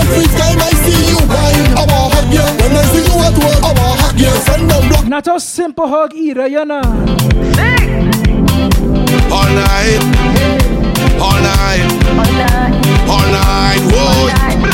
[0.00, 2.46] Every time I see you, wine, I want to hug you.
[2.62, 4.32] When I see you at work, I want to hug you.
[4.46, 5.08] Friend, I'm.
[5.08, 6.82] Not a simple hug either, you know.
[9.30, 10.00] All night,
[11.20, 12.70] all night, all night,
[13.08, 14.00] all night, whoa.
[14.00, 14.69] All night.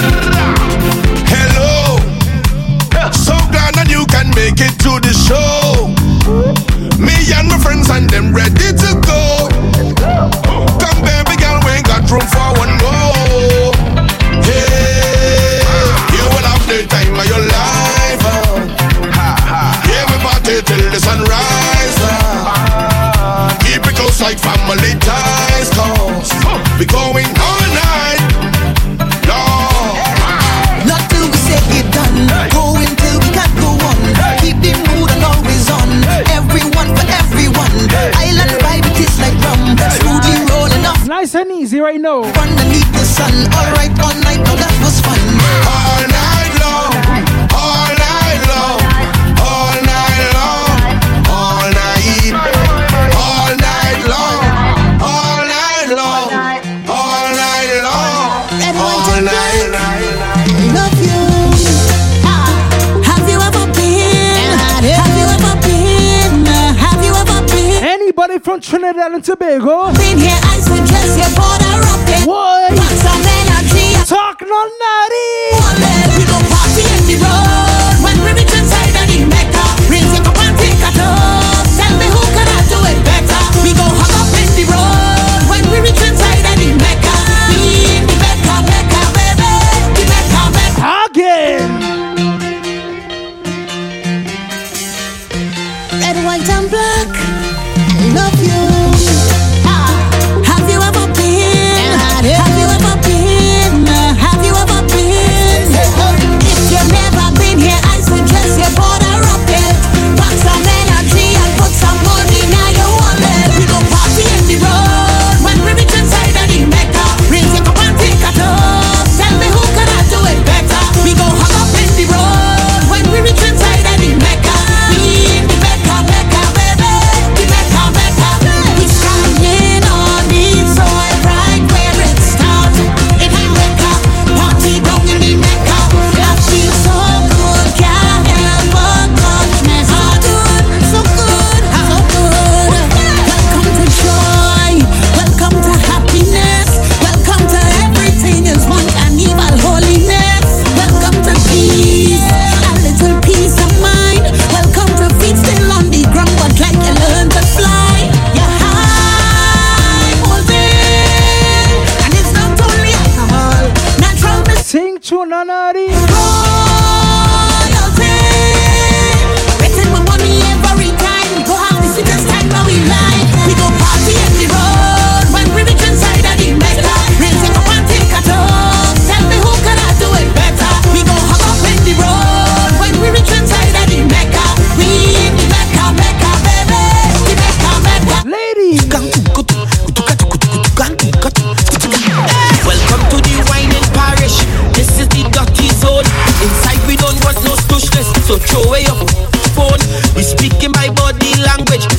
[69.06, 69.75] Trinidad and Tobago.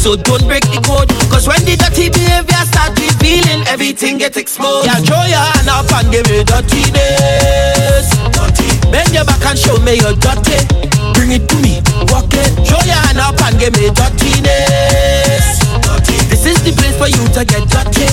[0.08, 1.12] So don't break the code.
[1.28, 4.88] Cause when the dirty behavior start revealing, everything get exposed.
[4.88, 8.08] Yeah, throw your hand up and give me dirtiness.
[8.32, 8.72] Dirty.
[8.88, 10.64] Bend your back and show me your dirty.
[11.12, 12.56] Bring it to me, walk it.
[12.64, 15.60] Show your hand up and give me dirtiness.
[15.84, 16.16] Dirty.
[16.32, 18.08] This is the place for you to get dirty.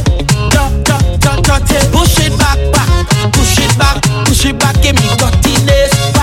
[0.50, 1.78] Dirty, dirty, dirty.
[1.94, 2.90] Push it back, back.
[3.38, 6.13] Push it back, push it back, give me dirtiness.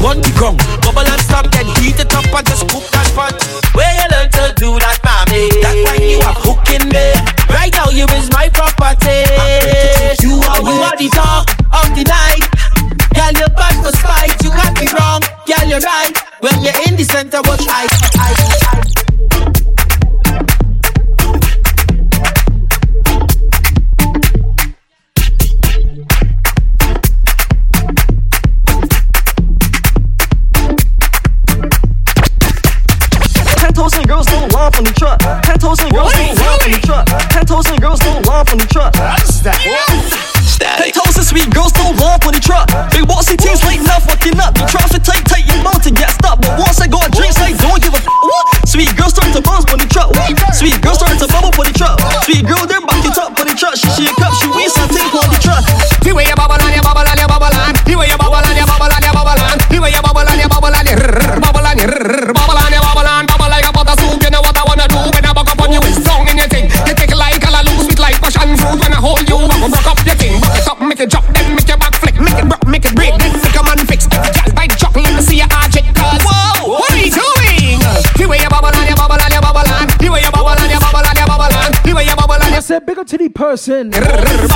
[0.00, 0.58] run the ground.
[0.82, 3.36] Bubble and stop, then heat it up and just cook that pot.
[3.76, 5.52] Where you learn to do that, mommy?
[5.60, 7.06] That's why you are hooking me.
[7.52, 9.28] Right now, you is my property.
[10.24, 12.44] You are, you are the talk of the night.
[13.14, 14.34] Girl, you're bad for spite.
[14.42, 15.20] You can't be wrong.
[15.46, 16.16] Girl, you're right.
[16.40, 17.86] When you're in the center, watch I,
[18.16, 18.32] I,
[18.74, 18.79] I.
[83.50, 83.92] person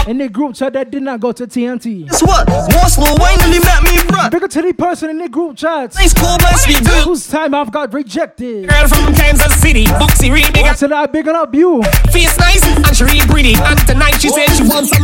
[0.06, 2.08] in the group chat that did not go to TNT.
[2.08, 2.48] Guess what?
[2.48, 4.30] More slow wine than met me, bruh.
[4.30, 5.92] Bigger to the person in the group chat.
[5.96, 7.02] Nice cool boy, sweet girl.
[7.02, 8.68] Whose time I've got rejected.
[8.68, 10.66] Girl from Kansas City, Boxy real big.
[10.66, 11.82] I said I bigging up you.
[12.12, 13.54] Face nice and she real pretty.
[13.56, 15.02] And tonight she said she wants some.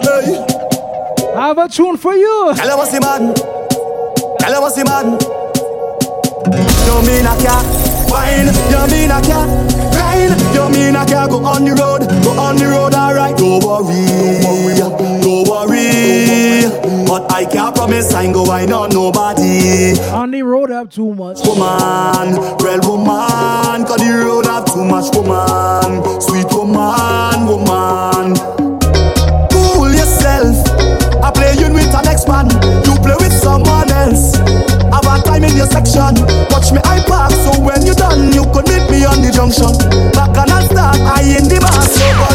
[0.00, 0.40] Hey.
[1.36, 2.54] I have a tune for you.
[2.56, 3.34] Tell her what's the man.
[4.40, 5.20] Tell her what's the man.
[6.88, 7.66] You mean I can't
[8.08, 8.48] wine?
[8.72, 9.73] You mean I can't
[10.26, 10.54] grind?
[10.54, 12.08] You mean I can't go on the road?
[12.24, 13.36] Go on the road, alright.
[13.36, 14.76] Don't worry,
[15.22, 17.04] don't worry.
[17.06, 19.98] But I can't promise I ain't go wine on nobody.
[20.10, 21.38] On the road up too much.
[21.46, 26.02] Woman, real woman, cause the road have too much woman.
[26.20, 28.34] Sweet woman, woman.
[29.52, 30.56] Cool yourself.
[31.22, 32.48] I play you with an next man.
[32.84, 34.36] You play with someone else.
[34.90, 36.14] Have a time in your section.
[36.50, 39.74] Watch me I park so when you done, you could meet me on the junction.
[40.14, 42.33] Back and I start, I in the bar.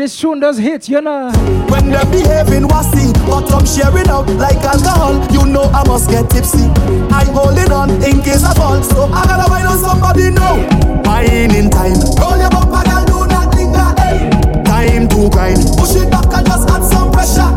[0.00, 1.30] This tune does hit, you know.
[1.68, 5.20] When they're behaving wassy, but I'm sharing out like alcohol.
[5.30, 6.64] You know I must get tipsy.
[7.12, 8.82] I hold it on in case I fall.
[8.82, 10.56] So I gotta wine on somebody now.
[11.04, 12.00] Wine in time.
[12.16, 14.30] Roll your bumper, girl, do nothing that hey.
[14.64, 15.60] Time to grind.
[15.76, 17.52] Push it back and just add some pressure.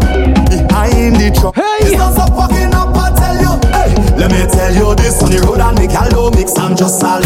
[0.52, 1.56] Behind the truck.
[1.56, 1.88] Hey.
[1.88, 3.54] It's not so fucking up, I tell you.
[3.72, 3.96] Hey.
[4.20, 6.58] Let me tell you this on the road and make gal don't mix.
[6.60, 7.24] I'm just salt.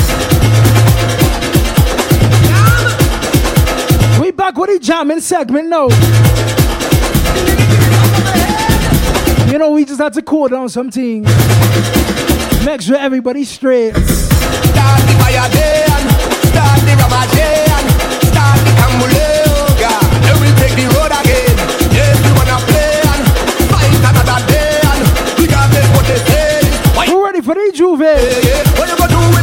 [4.68, 5.88] The jamming segment now.
[9.50, 11.26] You know, we just had to cool down some things.
[12.66, 13.96] Make sure everybody's straight.
[13.96, 15.48] Start the fire
[16.52, 17.84] start the Ramadan,
[18.28, 18.76] start the.
[20.28, 21.56] Then we'll take the road again.
[21.96, 23.24] Yes, we wanna play and
[23.72, 25.00] fight another day and
[25.40, 26.60] we can make what they say.
[26.92, 28.78] Why Who ready for the J'ouvert?
[28.78, 29.37] What you gonna do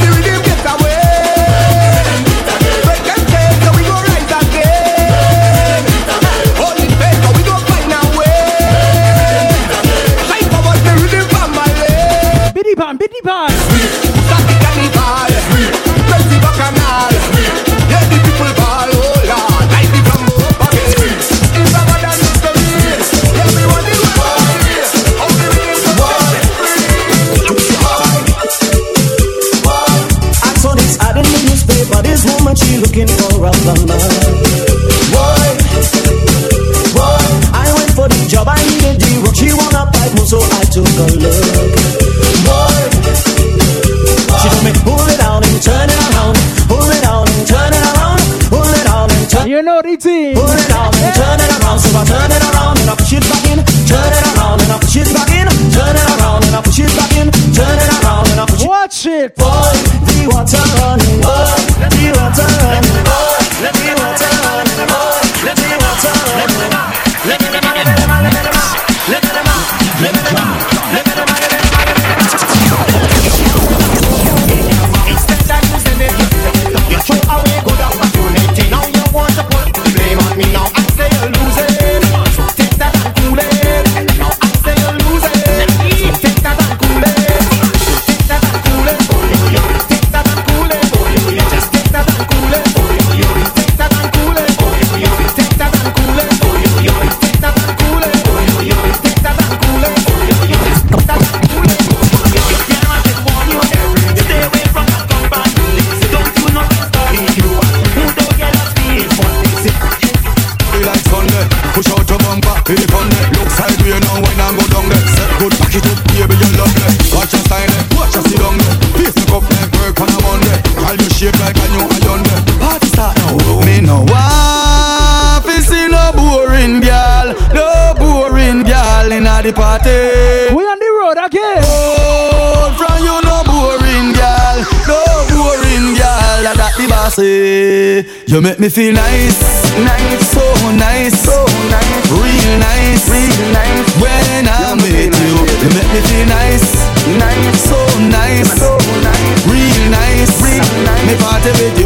[138.35, 139.39] you make me feel nice,
[139.79, 140.43] nice, so
[140.75, 143.87] nice, so nice, real nice, real nice.
[144.03, 146.75] When I'm with you, you make me feel nice,
[147.17, 147.79] nice, so
[148.11, 148.77] nice, so
[149.07, 151.07] nice, real nice, real nice.
[151.07, 151.84] Me party with you.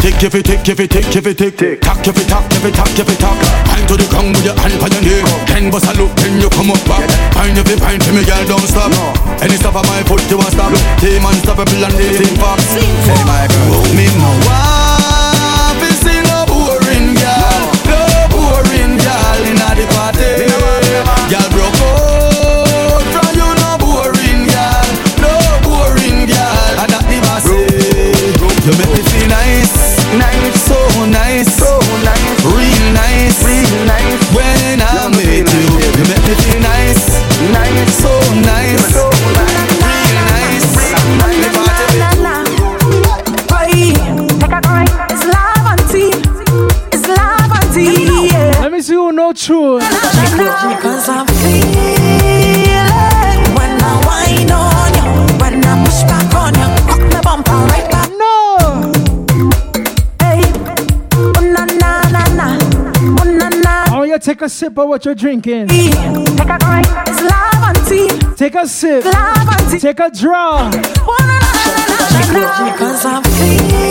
[0.00, 2.48] Tick if it tick if it tick if it tick tick, tack if it tack
[2.52, 3.38] if it tack if it tack.
[3.68, 5.22] Hand to the ground with your hand on your knee.
[5.24, 5.44] Oh.
[5.46, 7.04] Then bust a look, then you come up back.
[7.36, 8.90] Pine if it pine for me, girl, don't stop.
[9.44, 10.72] Any stop at my foot, you won't stop.
[10.98, 12.64] Team unstoppable and the team fox.
[12.72, 14.69] Say my girl, me my
[36.10, 38.19] make me feel nice, nice, so
[64.40, 65.68] take a sip of what you're drinking.
[65.68, 68.34] Take a drink, it's love and tea.
[68.36, 69.04] Take a sip.
[69.04, 69.78] Love and tea.
[69.78, 70.70] Take a draw.
[71.02, 72.76] Oh na na na na na.
[72.78, 73.89] Cause I'm feeling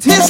[0.00, 0.29] speed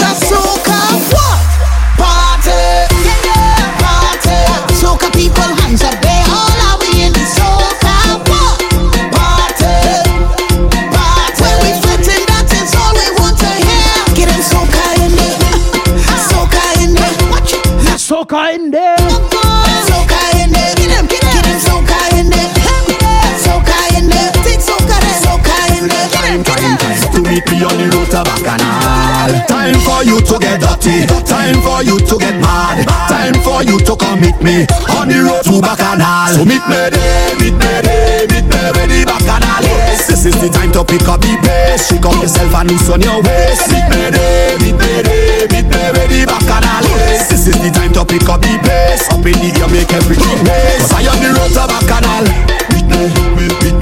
[30.01, 31.05] for you to get dirty.
[31.29, 32.89] Time for you to get mad.
[33.09, 34.65] Time for you to come meet me
[34.97, 36.33] on the road to Bacchanal.
[36.33, 40.09] So meet me there, meet me there, meet me where the Bacchanal is.
[40.09, 41.89] This is the time to pick up the bass.
[41.89, 43.69] Shake up yourself and loosen your waist.
[43.69, 47.29] Meet me there, meet me there, meet me where the Bacchanal is.
[47.29, 49.05] This is the time to pick up the bass.
[49.13, 50.89] Up in the air, make everything bass.
[50.97, 52.25] I on the road to Bacchanal.
[52.73, 53.05] Meet me,
[53.37, 53.77] meet me, meet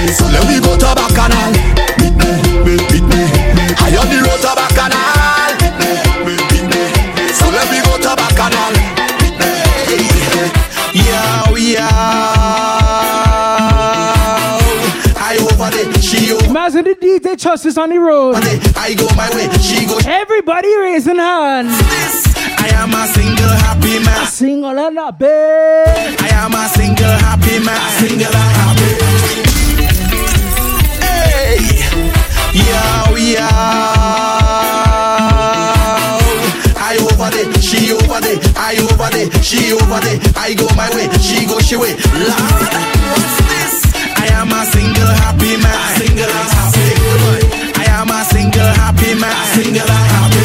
[0.00, 0.04] me.
[0.16, 1.52] So let me go to Bacchanal.
[2.00, 2.30] Meet me,
[2.64, 3.64] meet me, meet me.
[3.84, 5.17] I on the road to Bacchanal.
[17.08, 18.36] DJ Trust is on the road.
[18.76, 19.98] I go my way, she go.
[20.04, 21.72] Everybody raising hands.
[22.36, 24.26] I am a single happy man.
[24.26, 26.20] Single and a bed.
[26.20, 27.80] I am a single happy man.
[27.96, 28.92] Single and happy.
[31.00, 31.64] Hey,
[32.52, 33.48] yo, yo.
[36.76, 38.36] I over there, she over there.
[38.54, 40.20] I over there, she over there.
[40.36, 41.96] I go my way, she go she way.
[42.12, 43.47] Lord?
[44.18, 45.78] I am a single happy man.
[45.98, 46.86] Single and happy.
[47.78, 49.34] I am a single happy man.
[49.54, 50.44] Single and happy.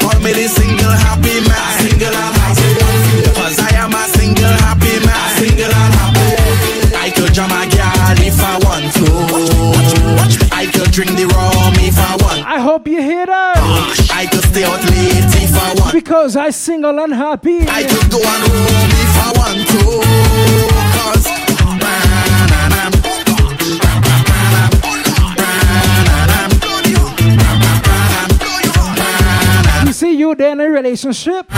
[0.00, 1.66] Call me the single happy man.
[1.82, 2.70] Single and happy.
[3.34, 5.24] Cause I am a single happy man.
[5.38, 6.30] Single and happy.
[6.96, 9.06] I could jam a girl if I want to.
[10.54, 12.46] I could drink the rum if I want.
[12.46, 13.56] I hope you hear that.
[14.12, 15.92] I could stay out late if I want.
[15.92, 17.60] Because I single and happy.
[17.68, 19.82] I could go on roam if I want to.
[20.96, 21.45] Cause
[29.96, 31.48] see you there in a relationship.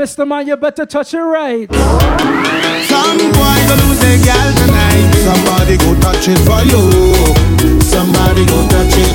[0.00, 0.26] Mr.
[0.26, 1.68] Man, you better touch it right.
[2.88, 5.12] Some boy go lose their gal tonight.
[5.20, 6.80] Somebody go touch it for you.
[7.84, 9.12] Somebody go touch it.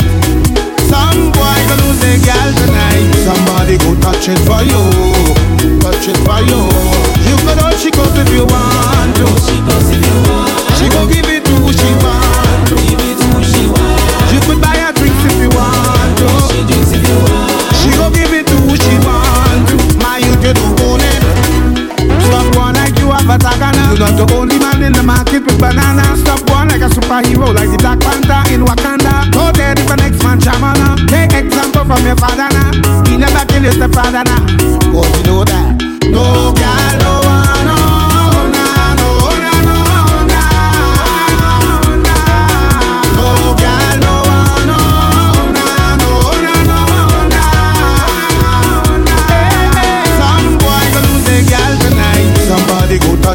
[0.85, 3.09] Some boy go lose their gal tonight.
[3.25, 4.85] Somebody go touch it for you.
[5.81, 6.61] Touch it for you.
[7.25, 9.25] You can all she goes if you want to.
[10.77, 12.77] She go give it to who she want to.
[14.29, 16.29] You could buy her drinks if you want to.
[16.53, 16.61] She
[17.95, 19.69] go give it to she want.
[20.01, 21.21] My you get to own it.
[22.27, 23.95] Stop like you have a tagana.
[23.95, 26.15] You're not the only man in the market with banana.
[26.17, 29.31] Stop one like a superhero, like the Black Panther in Wakanda.
[29.31, 30.97] Go there if next man Shamana.
[31.07, 33.03] Take example from your father now.
[33.07, 34.41] He never you step out of now.
[34.93, 35.77] Oh, you know that.
[36.09, 37.28] No girl, no,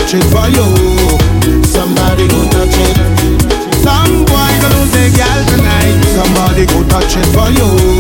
[0.05, 1.65] touch it for you.
[1.65, 2.97] Somebody go touch it.
[3.83, 6.05] Some boy go lose a girl tonight.
[6.15, 7.94] Somebody go touch it for you.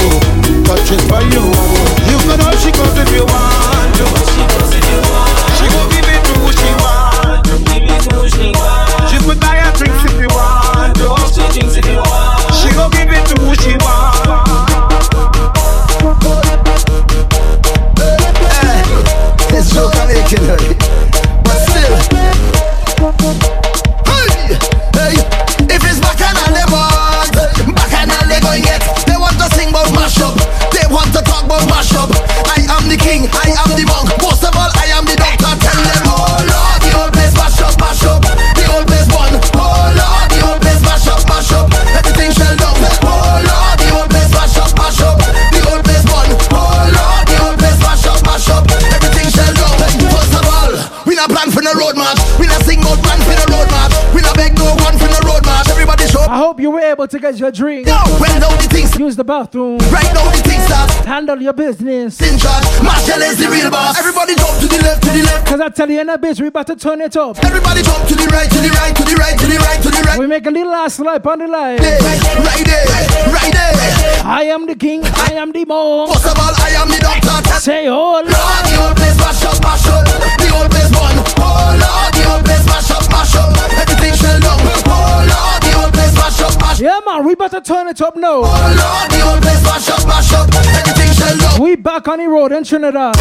[57.45, 57.87] Your drink.
[58.21, 59.77] When now the things Use the bathroom.
[59.93, 60.89] Right now the things start.
[61.05, 62.21] Handle your business.
[62.23, 62.65] in charge.
[62.81, 63.99] Marshall is the real boss.
[63.99, 65.47] Everybody jump to the left, to the left.
[65.47, 67.37] Cause I tell you in a bitch, we about to turn it up.
[67.45, 69.91] Everybody jump to the right, to the right, to the right, to the right, to
[69.91, 70.19] the right.
[70.19, 71.79] We make a little last slap on the line.
[71.85, 72.87] Right there,
[73.29, 73.75] right there.
[74.25, 76.15] I am the king, I am the monk.
[76.15, 77.61] First of all, I am the doctor.
[77.61, 78.25] Say, oh Lord.
[78.25, 80.07] The whole place mash up, mash up.
[80.41, 81.19] The whole place one.
[81.45, 83.53] Oh Lord, the whole place mash up, mash up.
[83.77, 84.57] Everything shell down.
[84.89, 85.54] Oh Lord,
[85.95, 86.85] place mash up, mash up.
[86.85, 88.43] Yeah, man, we about to turn it up now.
[88.43, 90.51] Oh Lord, the whole place mash up, mash up.
[90.51, 91.63] Everything shell down.
[91.63, 93.15] We back on the road in Trinidad.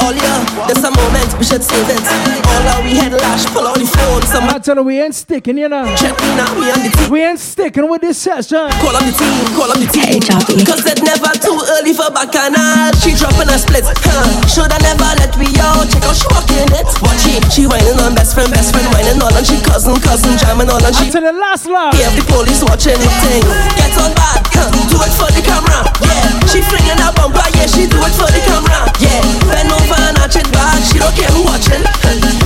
[0.00, 2.00] All yeah, there's a moment we should save it.
[2.00, 4.22] All our we head lash, pull out the phone.
[4.24, 5.84] Some I tell you, we ain't sticking, you know.
[5.96, 7.10] check me now, we on the team.
[7.12, 8.70] We ain't sticking with this session.
[8.80, 10.20] Call on the team, call on the team.
[10.64, 12.90] Cause it's never too early for bacchanal.
[13.04, 13.84] She dropping a split.
[13.84, 14.24] Huh.
[14.48, 15.84] Shoulda never let me out.
[15.90, 16.88] Check out she walking it.
[17.04, 17.44] Watch it.
[17.52, 20.80] She whining on best friend, best friend whining all and she cousin, cousin jamming all
[20.80, 21.10] and she.
[21.10, 21.94] To the last laugh.
[21.98, 23.42] Yeah, the police watching the thing.
[23.74, 24.70] Get on bad, huh.
[24.70, 25.82] do it for the camera.
[26.06, 27.42] Yeah, she flinging her bumper.
[27.58, 28.86] Yeah, she do it for the camera.
[29.02, 29.20] Yeah,
[29.50, 30.78] bend over and arch it back.
[30.86, 31.82] She don't care who watching.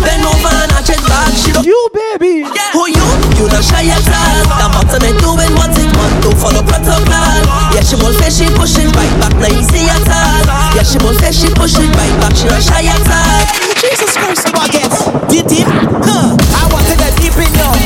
[0.00, 1.28] Bend over and arch it back.
[1.36, 1.68] She don't.
[1.68, 2.48] You baby.
[2.48, 2.72] Yeah.
[2.72, 3.06] Who you?
[3.36, 4.40] You not shy at all.
[4.56, 6.12] The bottom ain't doing what it want.
[6.24, 7.44] Don't follow protocol.
[7.76, 9.36] Yeah, she won't say she pushing right back.
[9.36, 10.42] Now you see at all.
[10.72, 12.32] Yeah, she won't say she pushing right back.
[12.32, 13.42] She not shy at all.
[13.76, 14.88] Jesus Christ, bucket.
[15.28, 15.68] Deep, deep.
[15.68, 16.34] Huh.
[16.56, 17.77] I want to get deep in you.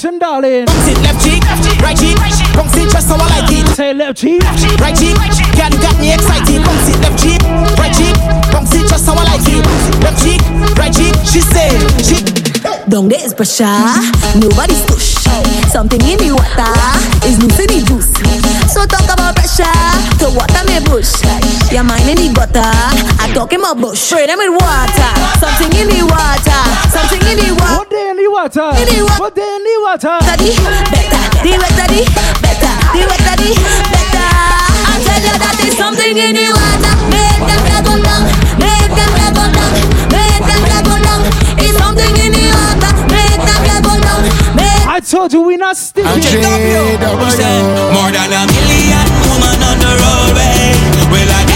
[0.00, 0.64] Direction, darling.
[0.64, 1.42] Bounce it left cheek,
[1.82, 2.16] right cheek.
[2.54, 3.66] Bounce it just how I like it.
[3.74, 4.42] Say left cheek.
[4.80, 5.16] Right cheek,
[5.56, 6.64] girl, you got me excited.
[6.64, 7.42] Bounce it left cheek,
[7.76, 8.16] right cheek.
[8.52, 9.64] Bounce it just how I like it.
[10.02, 10.40] Left cheek,
[10.76, 11.14] right cheek.
[11.24, 12.16] She said, she.
[12.88, 13.64] Down there is pressure,
[14.36, 15.16] nobody's push.
[15.70, 16.72] Something in the water
[17.28, 18.49] is loose in the juice.
[18.70, 19.66] So talk about pressure,
[20.22, 21.10] to water me bush.
[21.74, 22.62] Your mind in the gutter,
[23.18, 23.98] I talk in my bush.
[23.98, 25.10] Spray them with water,
[25.42, 26.60] something in the water,
[26.94, 27.82] something in the water.
[27.82, 28.70] What day in the water?
[28.78, 30.14] In the wa- What day in the water?
[30.22, 30.54] Daddy,
[30.86, 32.02] better, the wetter the
[32.40, 33.50] better, the wetter the
[33.90, 34.30] better.
[34.86, 36.94] I tell you that there's something in the water.
[37.10, 38.22] Make them flag go down,
[45.00, 46.04] I told you we not sticking.
[46.12, 46.20] More
[48.12, 50.76] than a million woman on the roadway.
[51.08, 51.49] Will I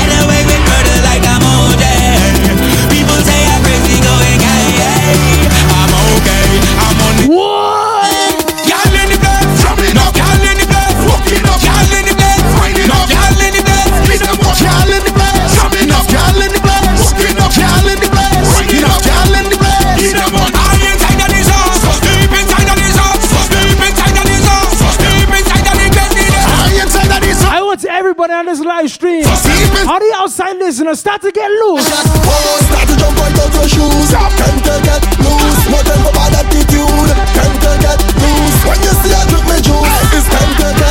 [28.14, 29.26] everybody on this live stream.
[29.90, 31.82] All the outside listeners start to get loose.
[31.82, 34.10] Start to jump right out your shoes.
[34.14, 35.62] Time to get loose.
[35.66, 37.10] No time for bad attitude.
[37.34, 38.56] Time to get loose.
[38.70, 40.83] When you see I drink my juice, it's time to get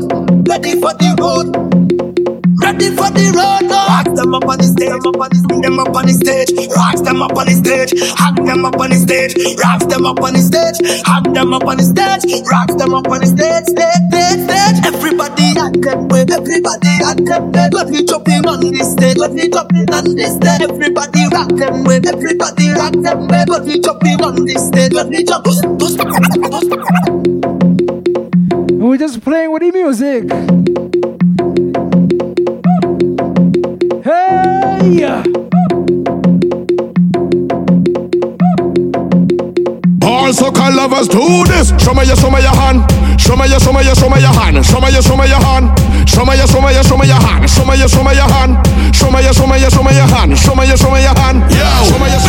[0.00, 0.44] zone.
[0.44, 1.48] Ready for the road.
[2.62, 3.70] Ready for the road.
[3.70, 4.90] Rock them up on the stage.
[4.90, 5.62] Up on the stage.
[5.62, 6.50] Them up on the stage.
[6.74, 7.90] Rock them up on the stage.
[8.18, 9.34] Hang them up on the stage.
[9.58, 10.78] Rock them up on the stage.
[11.06, 12.24] Hang them up on the stage.
[12.50, 13.64] Rock them up on the stage.
[13.70, 14.78] Stage, stage, stage.
[14.86, 16.24] Everybody at them way.
[16.26, 17.68] Everybody at them way.
[17.72, 19.16] Let me jump in on this stage.
[19.18, 20.62] Let me jump in on this stage.
[20.66, 22.00] Everybody rock them way.
[22.04, 23.44] Everybody rock them way.
[23.48, 24.92] Let me jump in on this stage.
[24.92, 25.46] Let me jump.
[28.78, 30.30] We're just playing with the music.
[34.04, 35.02] Hey!
[40.06, 41.74] All soca lovers do this.
[41.82, 42.88] Show me your, show me your hand.
[43.20, 44.64] Show me your, show me your, show me your hand.
[44.64, 45.74] Show me your, show me your hand.
[46.08, 47.46] Show me your, show me your, show me your hand.
[47.48, 48.56] Show me your, show me your hand.
[48.90, 50.34] Show me your, show me your, show me your hand.
[50.38, 51.38] Show me your, show me your hand.
[51.52, 52.20] Yo, show me your.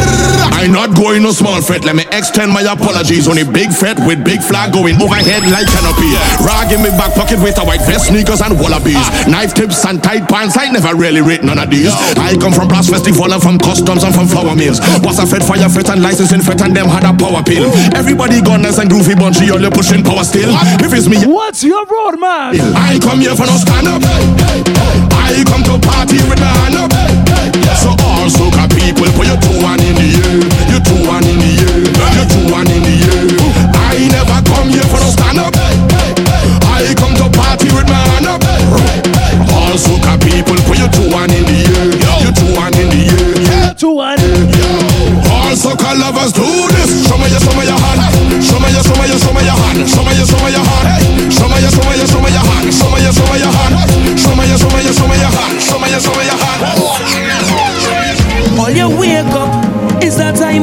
[0.54, 1.86] I'm not going no small fete.
[1.86, 3.28] Let me extend my apologies.
[3.28, 6.12] Only big fete with big flag going overhead like canopy.
[6.44, 9.02] Rag in me back pocket with a white vest, sneakers and wallabies.
[9.26, 10.58] Knife tips and tight pants.
[10.60, 11.90] I never really rate none of these.
[12.20, 14.84] I come from brass festival and from customs and from flour mills.
[15.02, 17.72] Was a fed fire fete and licensing fete and them had a power pill.
[17.96, 20.52] Everybody gunners and groovy bunchy, all you pushing power still.
[20.84, 22.60] If it's me, What's your road, man?
[22.76, 26.92] I come here for no I come to party with my hand up.
[27.78, 30.49] So all soca people, put your two one in the air.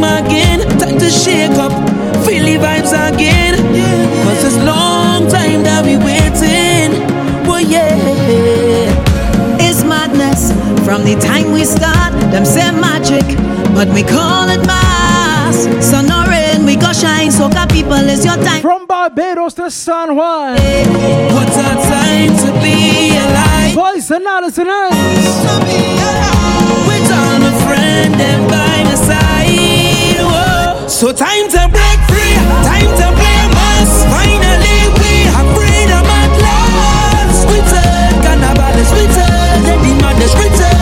[0.01, 0.61] Time again.
[0.79, 1.73] Time to shake up,
[2.27, 3.55] feel the vibes again.
[4.25, 7.03] Cause it's long time that we waiting.
[7.49, 7.97] Oh yeah.
[9.61, 10.53] It's madness
[10.85, 12.13] from the time we start.
[12.31, 13.27] Them say magic,
[13.75, 15.67] but we call it mass.
[15.85, 17.31] Sun or rain, we go shine.
[17.31, 18.63] Soca people, it's your time.
[18.63, 20.57] From Barbados to San Juan.
[21.35, 23.75] What a time to be alive.
[23.75, 24.89] Voice and Alice and I.
[26.89, 29.26] With all my friend them by my side.
[30.97, 34.09] So time to break free, time to play mass.
[34.09, 37.45] Finally we have freedom at last.
[37.53, 40.76] Return, carnival is return, the demand is return,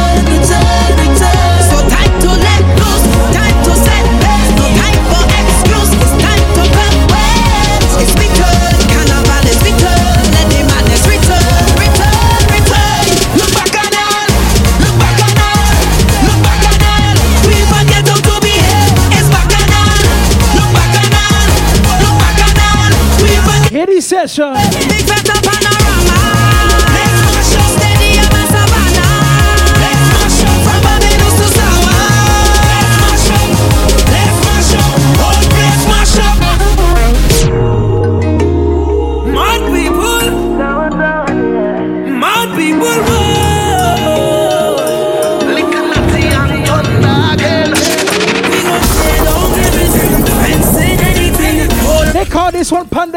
[24.26, 24.73] Hitty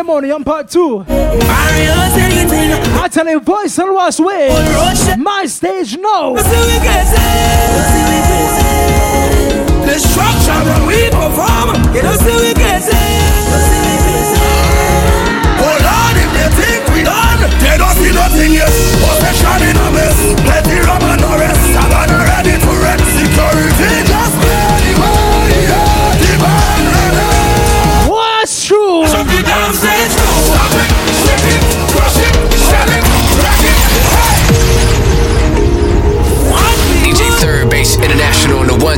[0.07, 1.05] one Pandemonium Part 2.
[1.09, 4.49] I tell you, voice and was way.
[5.17, 6.35] My stage, no.
[6.37, 6.43] It.
[9.85, 12.83] Destruction when we perform, you don't see we get.
[15.59, 18.71] Oh Lord, if they think we done, they don't see nothing yet.
[19.03, 21.06] Possession in a mess, plenty rum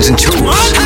[0.09, 0.78] and twos.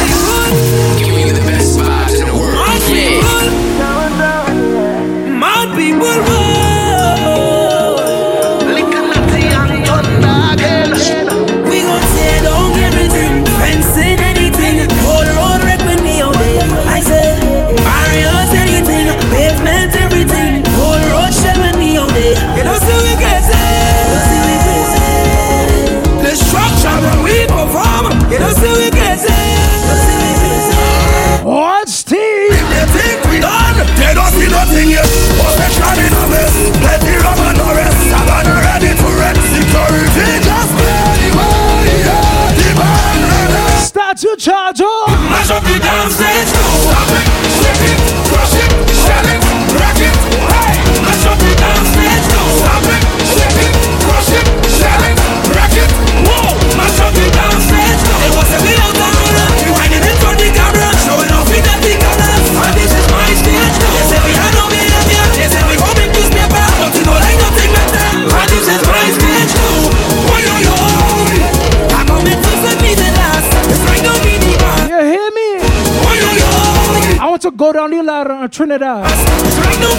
[77.73, 79.09] Down the line on Trinidad.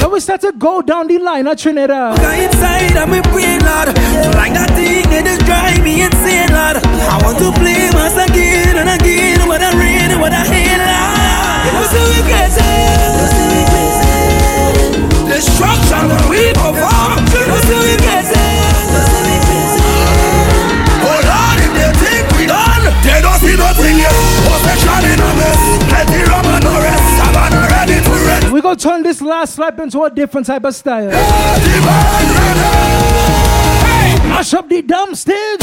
[0.00, 2.16] Then we start to go down the line on Trinidad.
[2.18, 3.90] Guy inside me brain, Lord.
[4.38, 6.78] Like that thing that just drive me insane, Lord.
[6.78, 9.42] I want to play once again and again.
[9.50, 11.90] What I and what I hate, Lord.
[11.90, 12.62] See we crazy.
[15.26, 17.18] Destruction that we perform.
[17.26, 18.46] See we crazy.
[21.02, 24.14] Oh Lord, if they think we done, they don't see nothing yet.
[24.46, 26.23] Possession in a mess.
[28.64, 31.10] Gonna turn this last slap into a different type of style.
[34.26, 35.60] Mash up the dumb stage.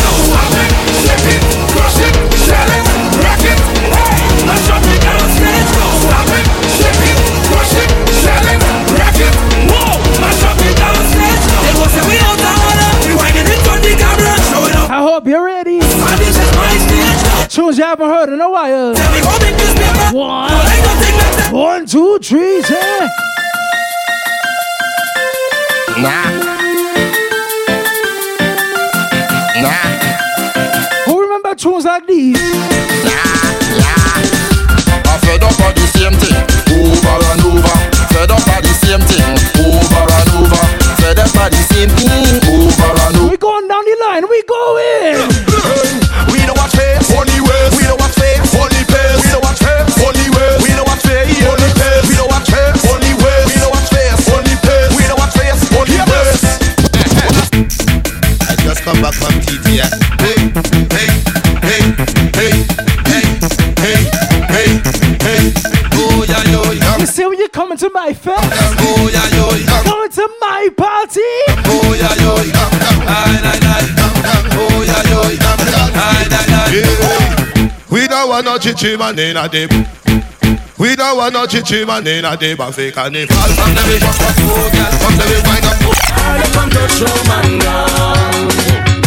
[14.94, 15.80] I hope you're ready.
[17.50, 18.94] Tunes you haven't heard in a while.
[20.14, 20.51] One,
[21.82, 23.10] one, two, three, say.
[25.98, 26.30] Nah.
[29.62, 29.72] Nah.
[31.06, 32.71] Who remember tunes like these?
[78.42, 79.70] Want no chichi man in a dip.
[80.80, 82.58] We don't want no chichi man in a dip.
[82.58, 85.62] A fake and if all from the big fuck food, girl, from the big find
[85.62, 85.94] a food.
[86.10, 88.50] I come to show man down.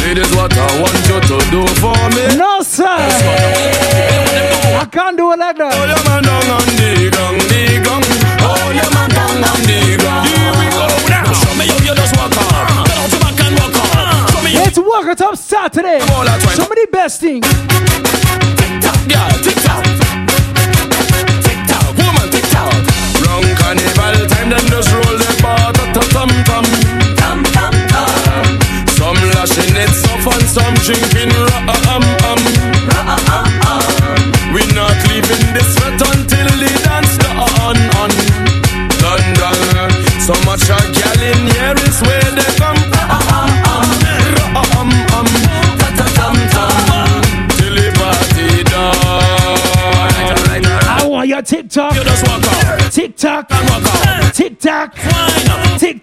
[0.07, 2.31] It is what I want you to do for me.
[2.39, 2.87] No, sir.
[2.87, 5.75] I can't do it like that.
[5.75, 8.07] Oh, your man down on the ground, the ground.
[8.39, 10.31] Oh, your man down on the ground.
[10.31, 11.27] Here we go now.
[11.27, 12.87] Show me how you just walk on.
[12.87, 14.31] Get out your back and walk on.
[14.31, 15.99] Show me how Let's Wuk it up Saturday.
[16.15, 16.55] All that right.
[16.55, 17.43] Some of the best things.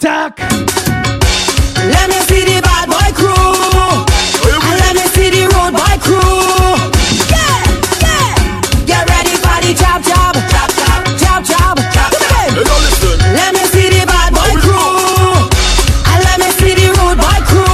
[0.02, 0.40] TikTok.
[1.78, 3.38] Let me see the bad boy crew.
[4.50, 6.18] And let me see the road boy crew.
[7.30, 7.62] Yeah,
[8.02, 8.34] yeah.
[8.90, 10.34] Get ready for the chop chop.
[10.50, 11.06] Chop chop.
[11.22, 11.78] Chop chop.
[11.94, 12.42] Chop chop.
[13.30, 15.38] Let me see the bad boy crew.
[16.10, 17.70] And let me see the road boy crew.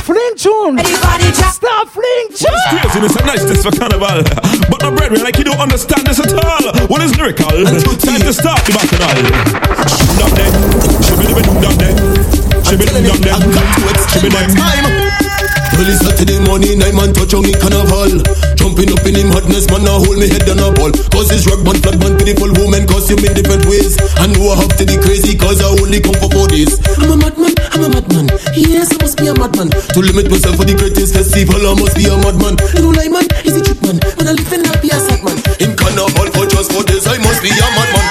[0.00, 0.76] Fling tune.
[0.80, 1.52] Ready chop.
[1.52, 2.56] Stop fling tune.
[2.72, 4.24] Crazy, this a nice this for carnival.
[4.70, 6.72] But my brethren, like you don't understand this at all.
[6.88, 7.52] What is lyrical?
[7.52, 10.05] Time to start the bacchanal.
[10.26, 10.52] Shoot up then.
[11.06, 11.94] Shibby dibby doo dum then.
[12.66, 13.38] Shibby doo dum then.
[14.10, 14.50] Shibby them.
[15.76, 18.24] Early Saturday morning, I man touch on me carnival.
[18.56, 20.88] Jumping up in him hotness, man, now hold me head on a ball.
[21.12, 24.00] Cause it's rock band, flat band, beautiful woman, costume in different ways.
[24.16, 26.80] I know I have to be crazy, cause I only come for four days.
[26.96, 28.32] I'm a madman, I'm a madman.
[28.56, 29.68] Yes, I must be a madman.
[29.68, 32.56] To limit myself for the greatest festival, I must be a madman.
[32.72, 34.00] You know, like man, is a trick man.
[34.16, 35.36] Man, I live in happy as man.
[35.60, 38.05] In carnival for just four days, I must be a madman.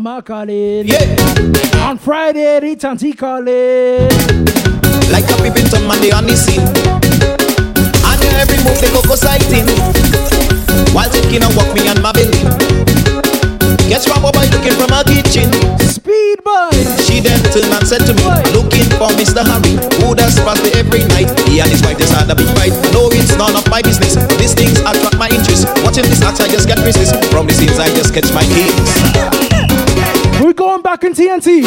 [0.00, 0.90] Mama calling.
[1.86, 4.10] On Friday, the tanty calling.
[5.14, 6.66] Like a peeping Tom Monday on the scene.
[8.02, 9.70] I And every move they go go sighting.
[10.90, 12.34] While taking a walk me and my belly.
[13.86, 15.46] Guess what boy looking from her kitchen?
[15.86, 16.74] Speed boy.
[17.06, 19.46] She then turned and said to me, looking for Mr.
[19.46, 21.30] Harry, who does me every night.
[21.46, 22.74] He and his wife just had a big fight.
[22.90, 24.18] No, it's none of my business.
[24.42, 25.70] These things attract my interest.
[25.86, 27.14] Watching this act, I just get resist.
[27.30, 29.43] From the scenes, I just catch my kicks.
[31.02, 31.62] In TNT.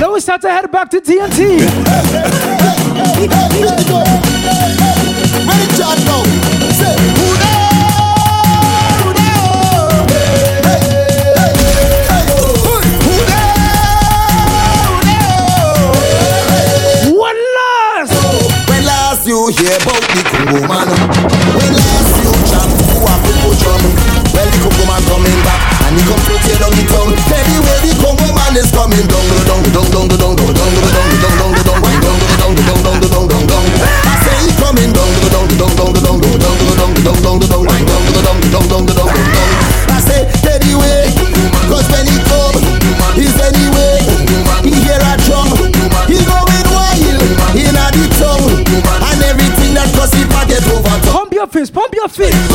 [0.00, 1.60] Now it's time to head back to TNT.
[51.50, 52.49] fist, pump your fist.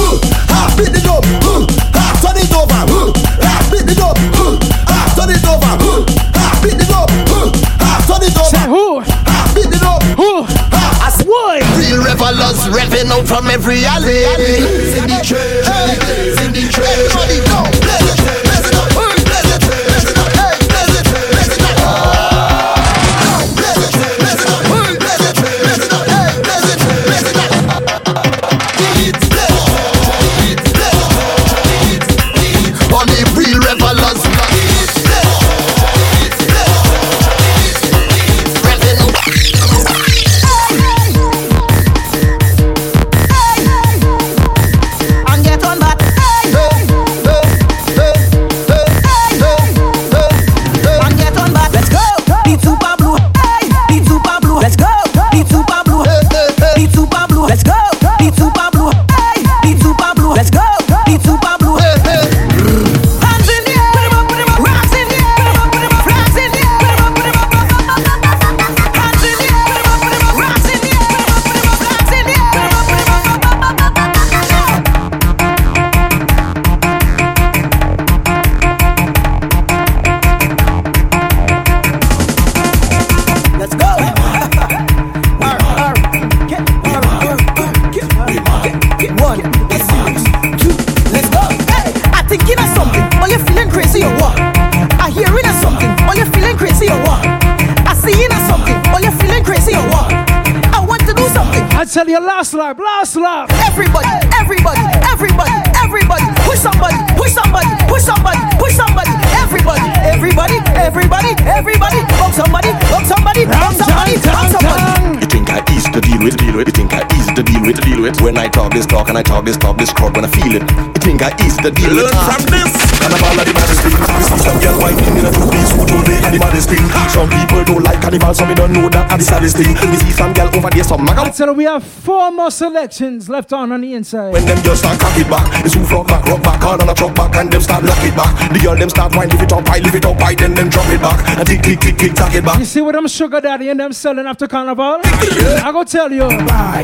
[102.16, 103.52] I tell you, last lap, last lap.
[103.68, 104.08] Everybody,
[104.40, 105.52] everybody, everybody,
[105.84, 112.72] everybody, push somebody, push somebody, push somebody, push somebody, everybody, everybody, everybody, everybody, bump somebody,
[112.88, 115.20] bump somebody, bump somebody, bump somebody.
[115.20, 116.68] You think I easy to deal with, the deal with.
[116.68, 118.22] You think I easy to deal with, the deal with.
[118.22, 120.56] When I talk this talk and I talk this talk, this crowd when I feel
[120.56, 120.64] it.
[120.64, 122.16] You think I easy to deal with.
[122.16, 122.85] Learn from this.
[123.06, 123.54] Carnival of the
[123.86, 123.94] thing.
[124.18, 126.70] We see some girl whining in a two piece suit all day and the baddest
[126.74, 126.86] thing.
[127.14, 129.78] Some people don't like carnival, some don't know that the saddest thing.
[129.94, 131.06] We see some girl over there, some
[131.36, 134.32] tell you, we have four more selections left on on the inside.
[134.32, 136.90] When them just start cock it back, it's who front back, rock back, hard on
[136.90, 138.52] a truck back, and them start lock it back.
[138.52, 140.70] The girl them start wine, lift it up, high, lift it up, high, then them
[140.70, 142.60] drop it back, and tick, tick, tick, tick, tack it back.
[142.60, 145.02] You see what them sugar daddy and them selling after carnival?
[145.04, 146.28] I go tell you.
[146.48, 146.84] Bye,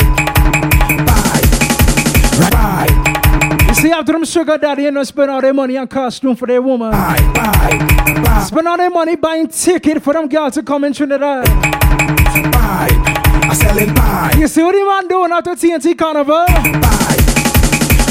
[4.01, 6.89] after them sugar daddy and them spend all their money on costume for their woman.
[6.89, 8.43] Bye, bye.
[8.43, 11.47] Spend all their money buying ticket for them girls to come in Trinidad.
[11.47, 14.33] I selling pie.
[14.39, 16.45] You see what the man doing after TNT Carnival?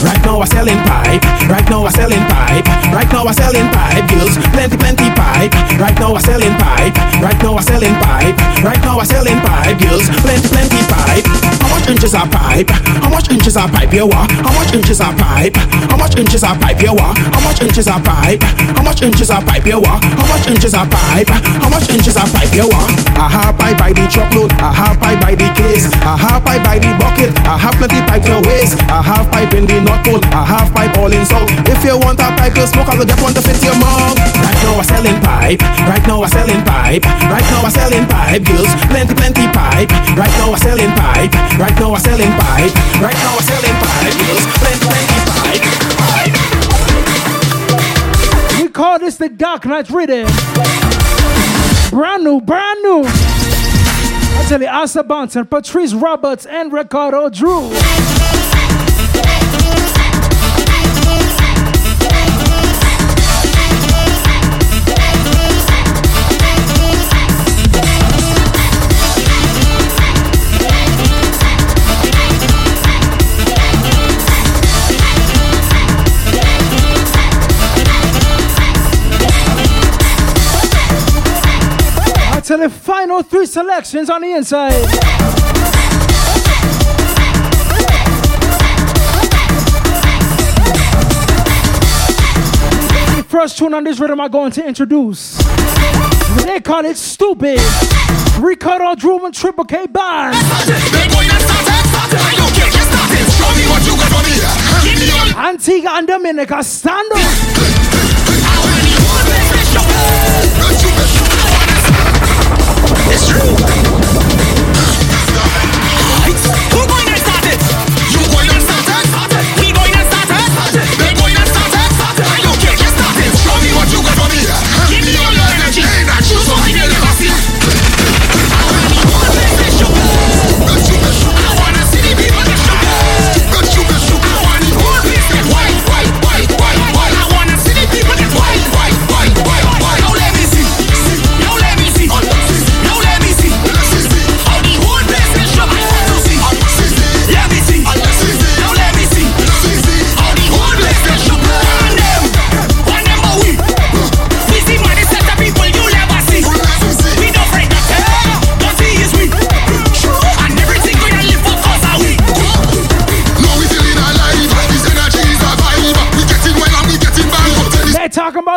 [0.07, 1.25] Right now I selling pipe.
[1.51, 2.67] Right now I selling pipe.
[2.95, 4.09] Right now I selling pipe.
[4.11, 5.53] Girls, plenty, plenty pipe.
[5.75, 6.95] Right now I selling pipe.
[7.19, 8.39] Right now I selling pipe.
[8.63, 9.81] Right now I selling pipe.
[9.81, 11.60] Girls, plenty, plenty pipe.
[11.91, 12.71] Inches are pipe?
[13.03, 13.93] How much inches are pipe?
[13.93, 14.31] You what?
[14.31, 15.57] How much inches are pipe?
[15.91, 16.81] How much inches are pipe?
[16.81, 17.19] You what?
[17.19, 18.43] How much inches are pipe?
[18.79, 19.67] How much inches are pipe?
[19.67, 19.99] You what?
[19.99, 21.27] How much inches are pipe?
[21.27, 22.55] How much inches are pipe?
[22.55, 22.95] You what?
[23.19, 24.55] I have pipe by the truckload.
[24.63, 25.91] I have pipe by the case.
[26.07, 27.35] I have pipe by the bucket.
[27.43, 28.79] I have plenty pipe to waste.
[28.87, 30.23] I have pipe in the North Pole.
[30.31, 31.51] I have pipe all in South.
[31.67, 34.15] If you want a pipe to smoke, I will get one to fit your mouth.
[34.39, 35.61] Right now I'm selling pipe.
[35.91, 37.03] Right now I'm selling pipe.
[37.27, 38.47] Right now I'm selling pipe.
[38.47, 39.91] Girls, plenty, plenty pipe.
[40.15, 41.35] Right now I'm selling pipe.
[41.59, 42.75] Right now we're selling pipe.
[43.01, 44.13] Right now we're selling pipe.
[44.29, 44.85] Yes, plenty,
[45.33, 45.71] plenty
[46.13, 46.35] pipe.
[48.63, 50.27] We call this the Dark Knight Rhythm.
[51.91, 53.05] Brand new, brand new.
[53.07, 57.71] I tell you, Asa Bantan, Patrice Roberts, and Ricardo Drue.
[82.53, 84.73] I the final three selections on the inside.
[93.17, 95.37] The first tune on this rhythm I'm going to introduce.
[96.45, 97.61] They call it Stupid.
[98.41, 100.35] Ricardo Drue and Triple K Band.
[105.37, 107.21] Antigua and Dominica, stand up.
[116.33, 116.60] It's true.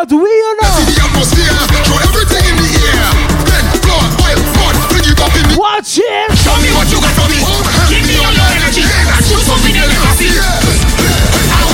[0.04, 0.76] Talking about we, you know.
[0.84, 1.56] the atmosphere.
[1.88, 3.08] Throw everything in the air.
[3.48, 5.56] Then floor, oil, mud, bring it up in the.
[5.56, 6.28] Watch it.
[6.36, 7.40] Show me what you got for me.
[7.88, 8.84] Give me all your energy.
[9.24, 10.28] Choose something you never see.
[10.28, 11.64] I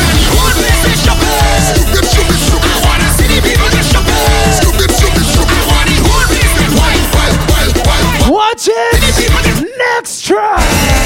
[2.30, 3.68] place wanna see the people
[4.06, 4.58] place.
[8.30, 9.66] Watch it.
[9.78, 10.99] Next track.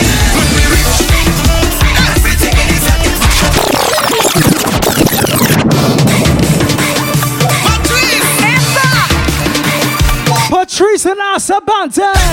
[11.47, 12.24] Patrice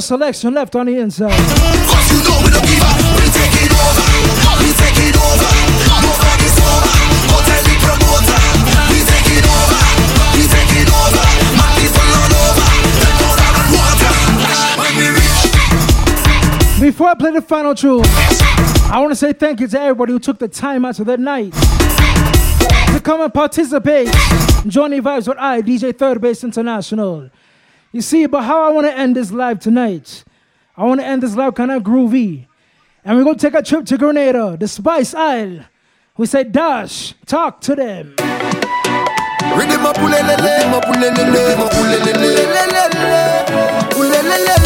[0.00, 1.30] selection left on the inside.
[16.80, 18.02] Before I play the final tune,
[18.90, 21.18] I want to say thank you to everybody who took the time out of their
[21.18, 24.08] night to come and participate.
[24.66, 27.30] Johnny Vibes with I, DJ Third Base International.
[27.92, 30.22] You see, but how I want to end this live tonight,
[30.76, 32.46] I want to end this live kind of groovy.
[33.04, 35.64] And we're going to take a trip to Grenada, the Spice Isle.
[36.16, 38.14] We say, Dash, talk to them.
[39.58, 42.86] Rhythm up, ulelele, ulelele, ulelele, ulelele,
[43.98, 44.56] ulelele.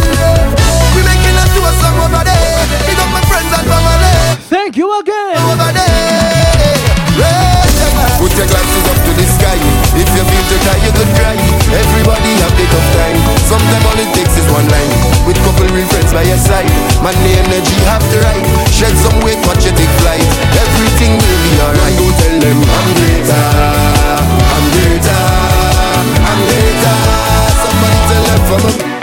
[0.93, 2.61] We making a song over there.
[2.85, 4.13] Big up my friends and family
[4.53, 5.37] Thank you again.
[5.39, 6.77] over there.
[7.17, 7.73] Red,
[8.37, 9.24] your glasses up to the.
[9.95, 11.39] If you feel too tired, you could cry.
[11.71, 13.19] Everybody have the tough time.
[13.47, 14.91] Sometimes all it takes is one line.
[15.23, 16.67] With couple real friends by your side.
[16.99, 18.47] Man, the energy have to ride.
[18.75, 20.27] Shed some weight, watch you take flight.
[20.59, 21.95] Everything will be alright.
[21.95, 23.45] Go tell them I'm greater.
[24.51, 25.23] I'm greater.
[26.27, 26.97] I'm greater.
[27.63, 28.95] Somebody tell them from a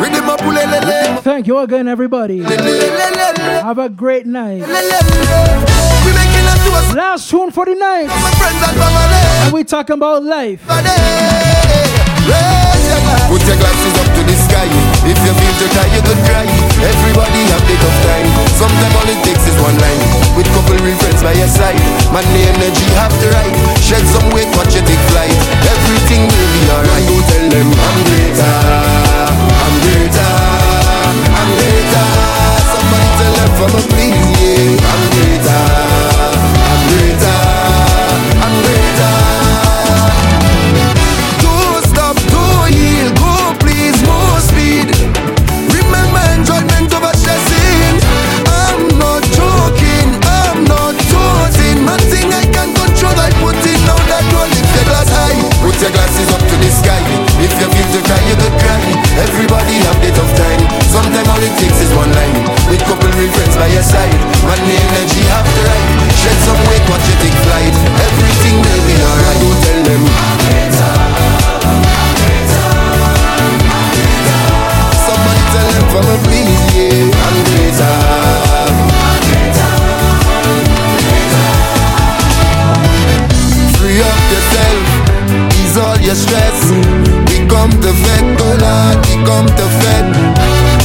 [0.00, 1.22] Rhythm up, ulelele.
[1.22, 2.42] Thank you again, everybody.
[2.42, 4.64] Have a great night.
[6.96, 8.08] Last tune for the night.
[8.08, 9.22] My friends and family.
[9.44, 10.64] And we talking about life.
[13.26, 14.70] Put your glasses up to the sky.
[15.04, 16.46] If you feel too tired, you could cry.
[16.80, 18.28] Everybody have the tough time.
[18.56, 20.00] Sometimes all it takes is one line.
[20.38, 21.76] With couple real friends by your side.
[22.14, 23.56] Man, the energy have to ride.
[23.82, 25.36] Shed some weight, watch you take flight.
[25.68, 27.04] Everything will be alright.
[27.06, 28.56] Go tell them I'm greater.
[29.36, 30.32] I'm greater.
[31.12, 32.08] I'm greater.
[32.72, 34.90] Somebody tell them from a please, yeah.
[34.90, 35.95] I'm greater.
[55.86, 56.98] Your glasses up to the sky.
[57.38, 58.82] If you feel to cry, you could cry.
[59.22, 60.62] Everybody have the tough time.
[60.90, 62.42] Sometimes all it takes is one line.
[62.66, 64.18] With couple real friends by your side.
[64.42, 65.86] Man, the energy have to ride.
[66.18, 67.74] Shed some weight, watch you take flight.
[68.02, 69.38] Everything will be alright.
[69.38, 70.02] Go tell them.
[75.06, 77.26] Somebody tell them from a please, yeah.
[77.30, 78.05] I'm greater.
[86.06, 86.62] Your stress.
[87.26, 90.06] Die komt vet, cola, die komt de vet.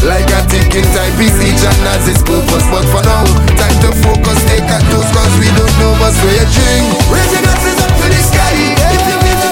[0.02, 3.22] Like a ticking type busy Jana's is purpose But for now,
[3.54, 6.90] time to focus Take a dose cause we don't know what's for your drink.
[7.14, 8.74] Raise your glasses up to the sky.
[8.98, 9.50] If you to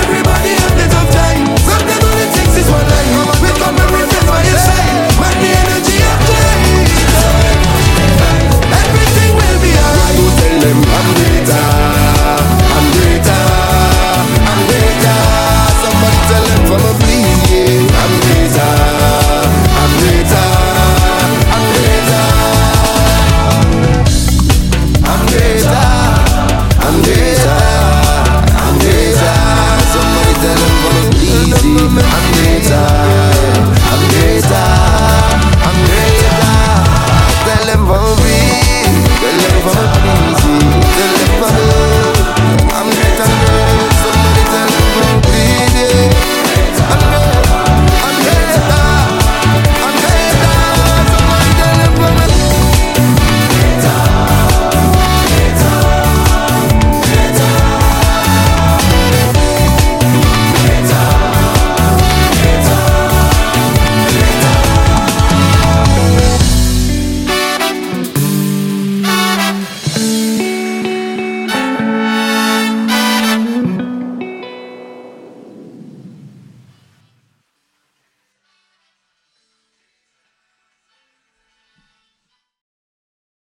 [0.00, 0.56] Everybody
[1.12, 1.44] time.
[2.32, 2.88] Takes is one
[3.44, 3.90] We come and
[4.24, 5.12] by your side.
[5.44, 5.96] The energy
[8.80, 10.16] Everything will be alright.
[10.16, 11.87] You tell them I'm the time?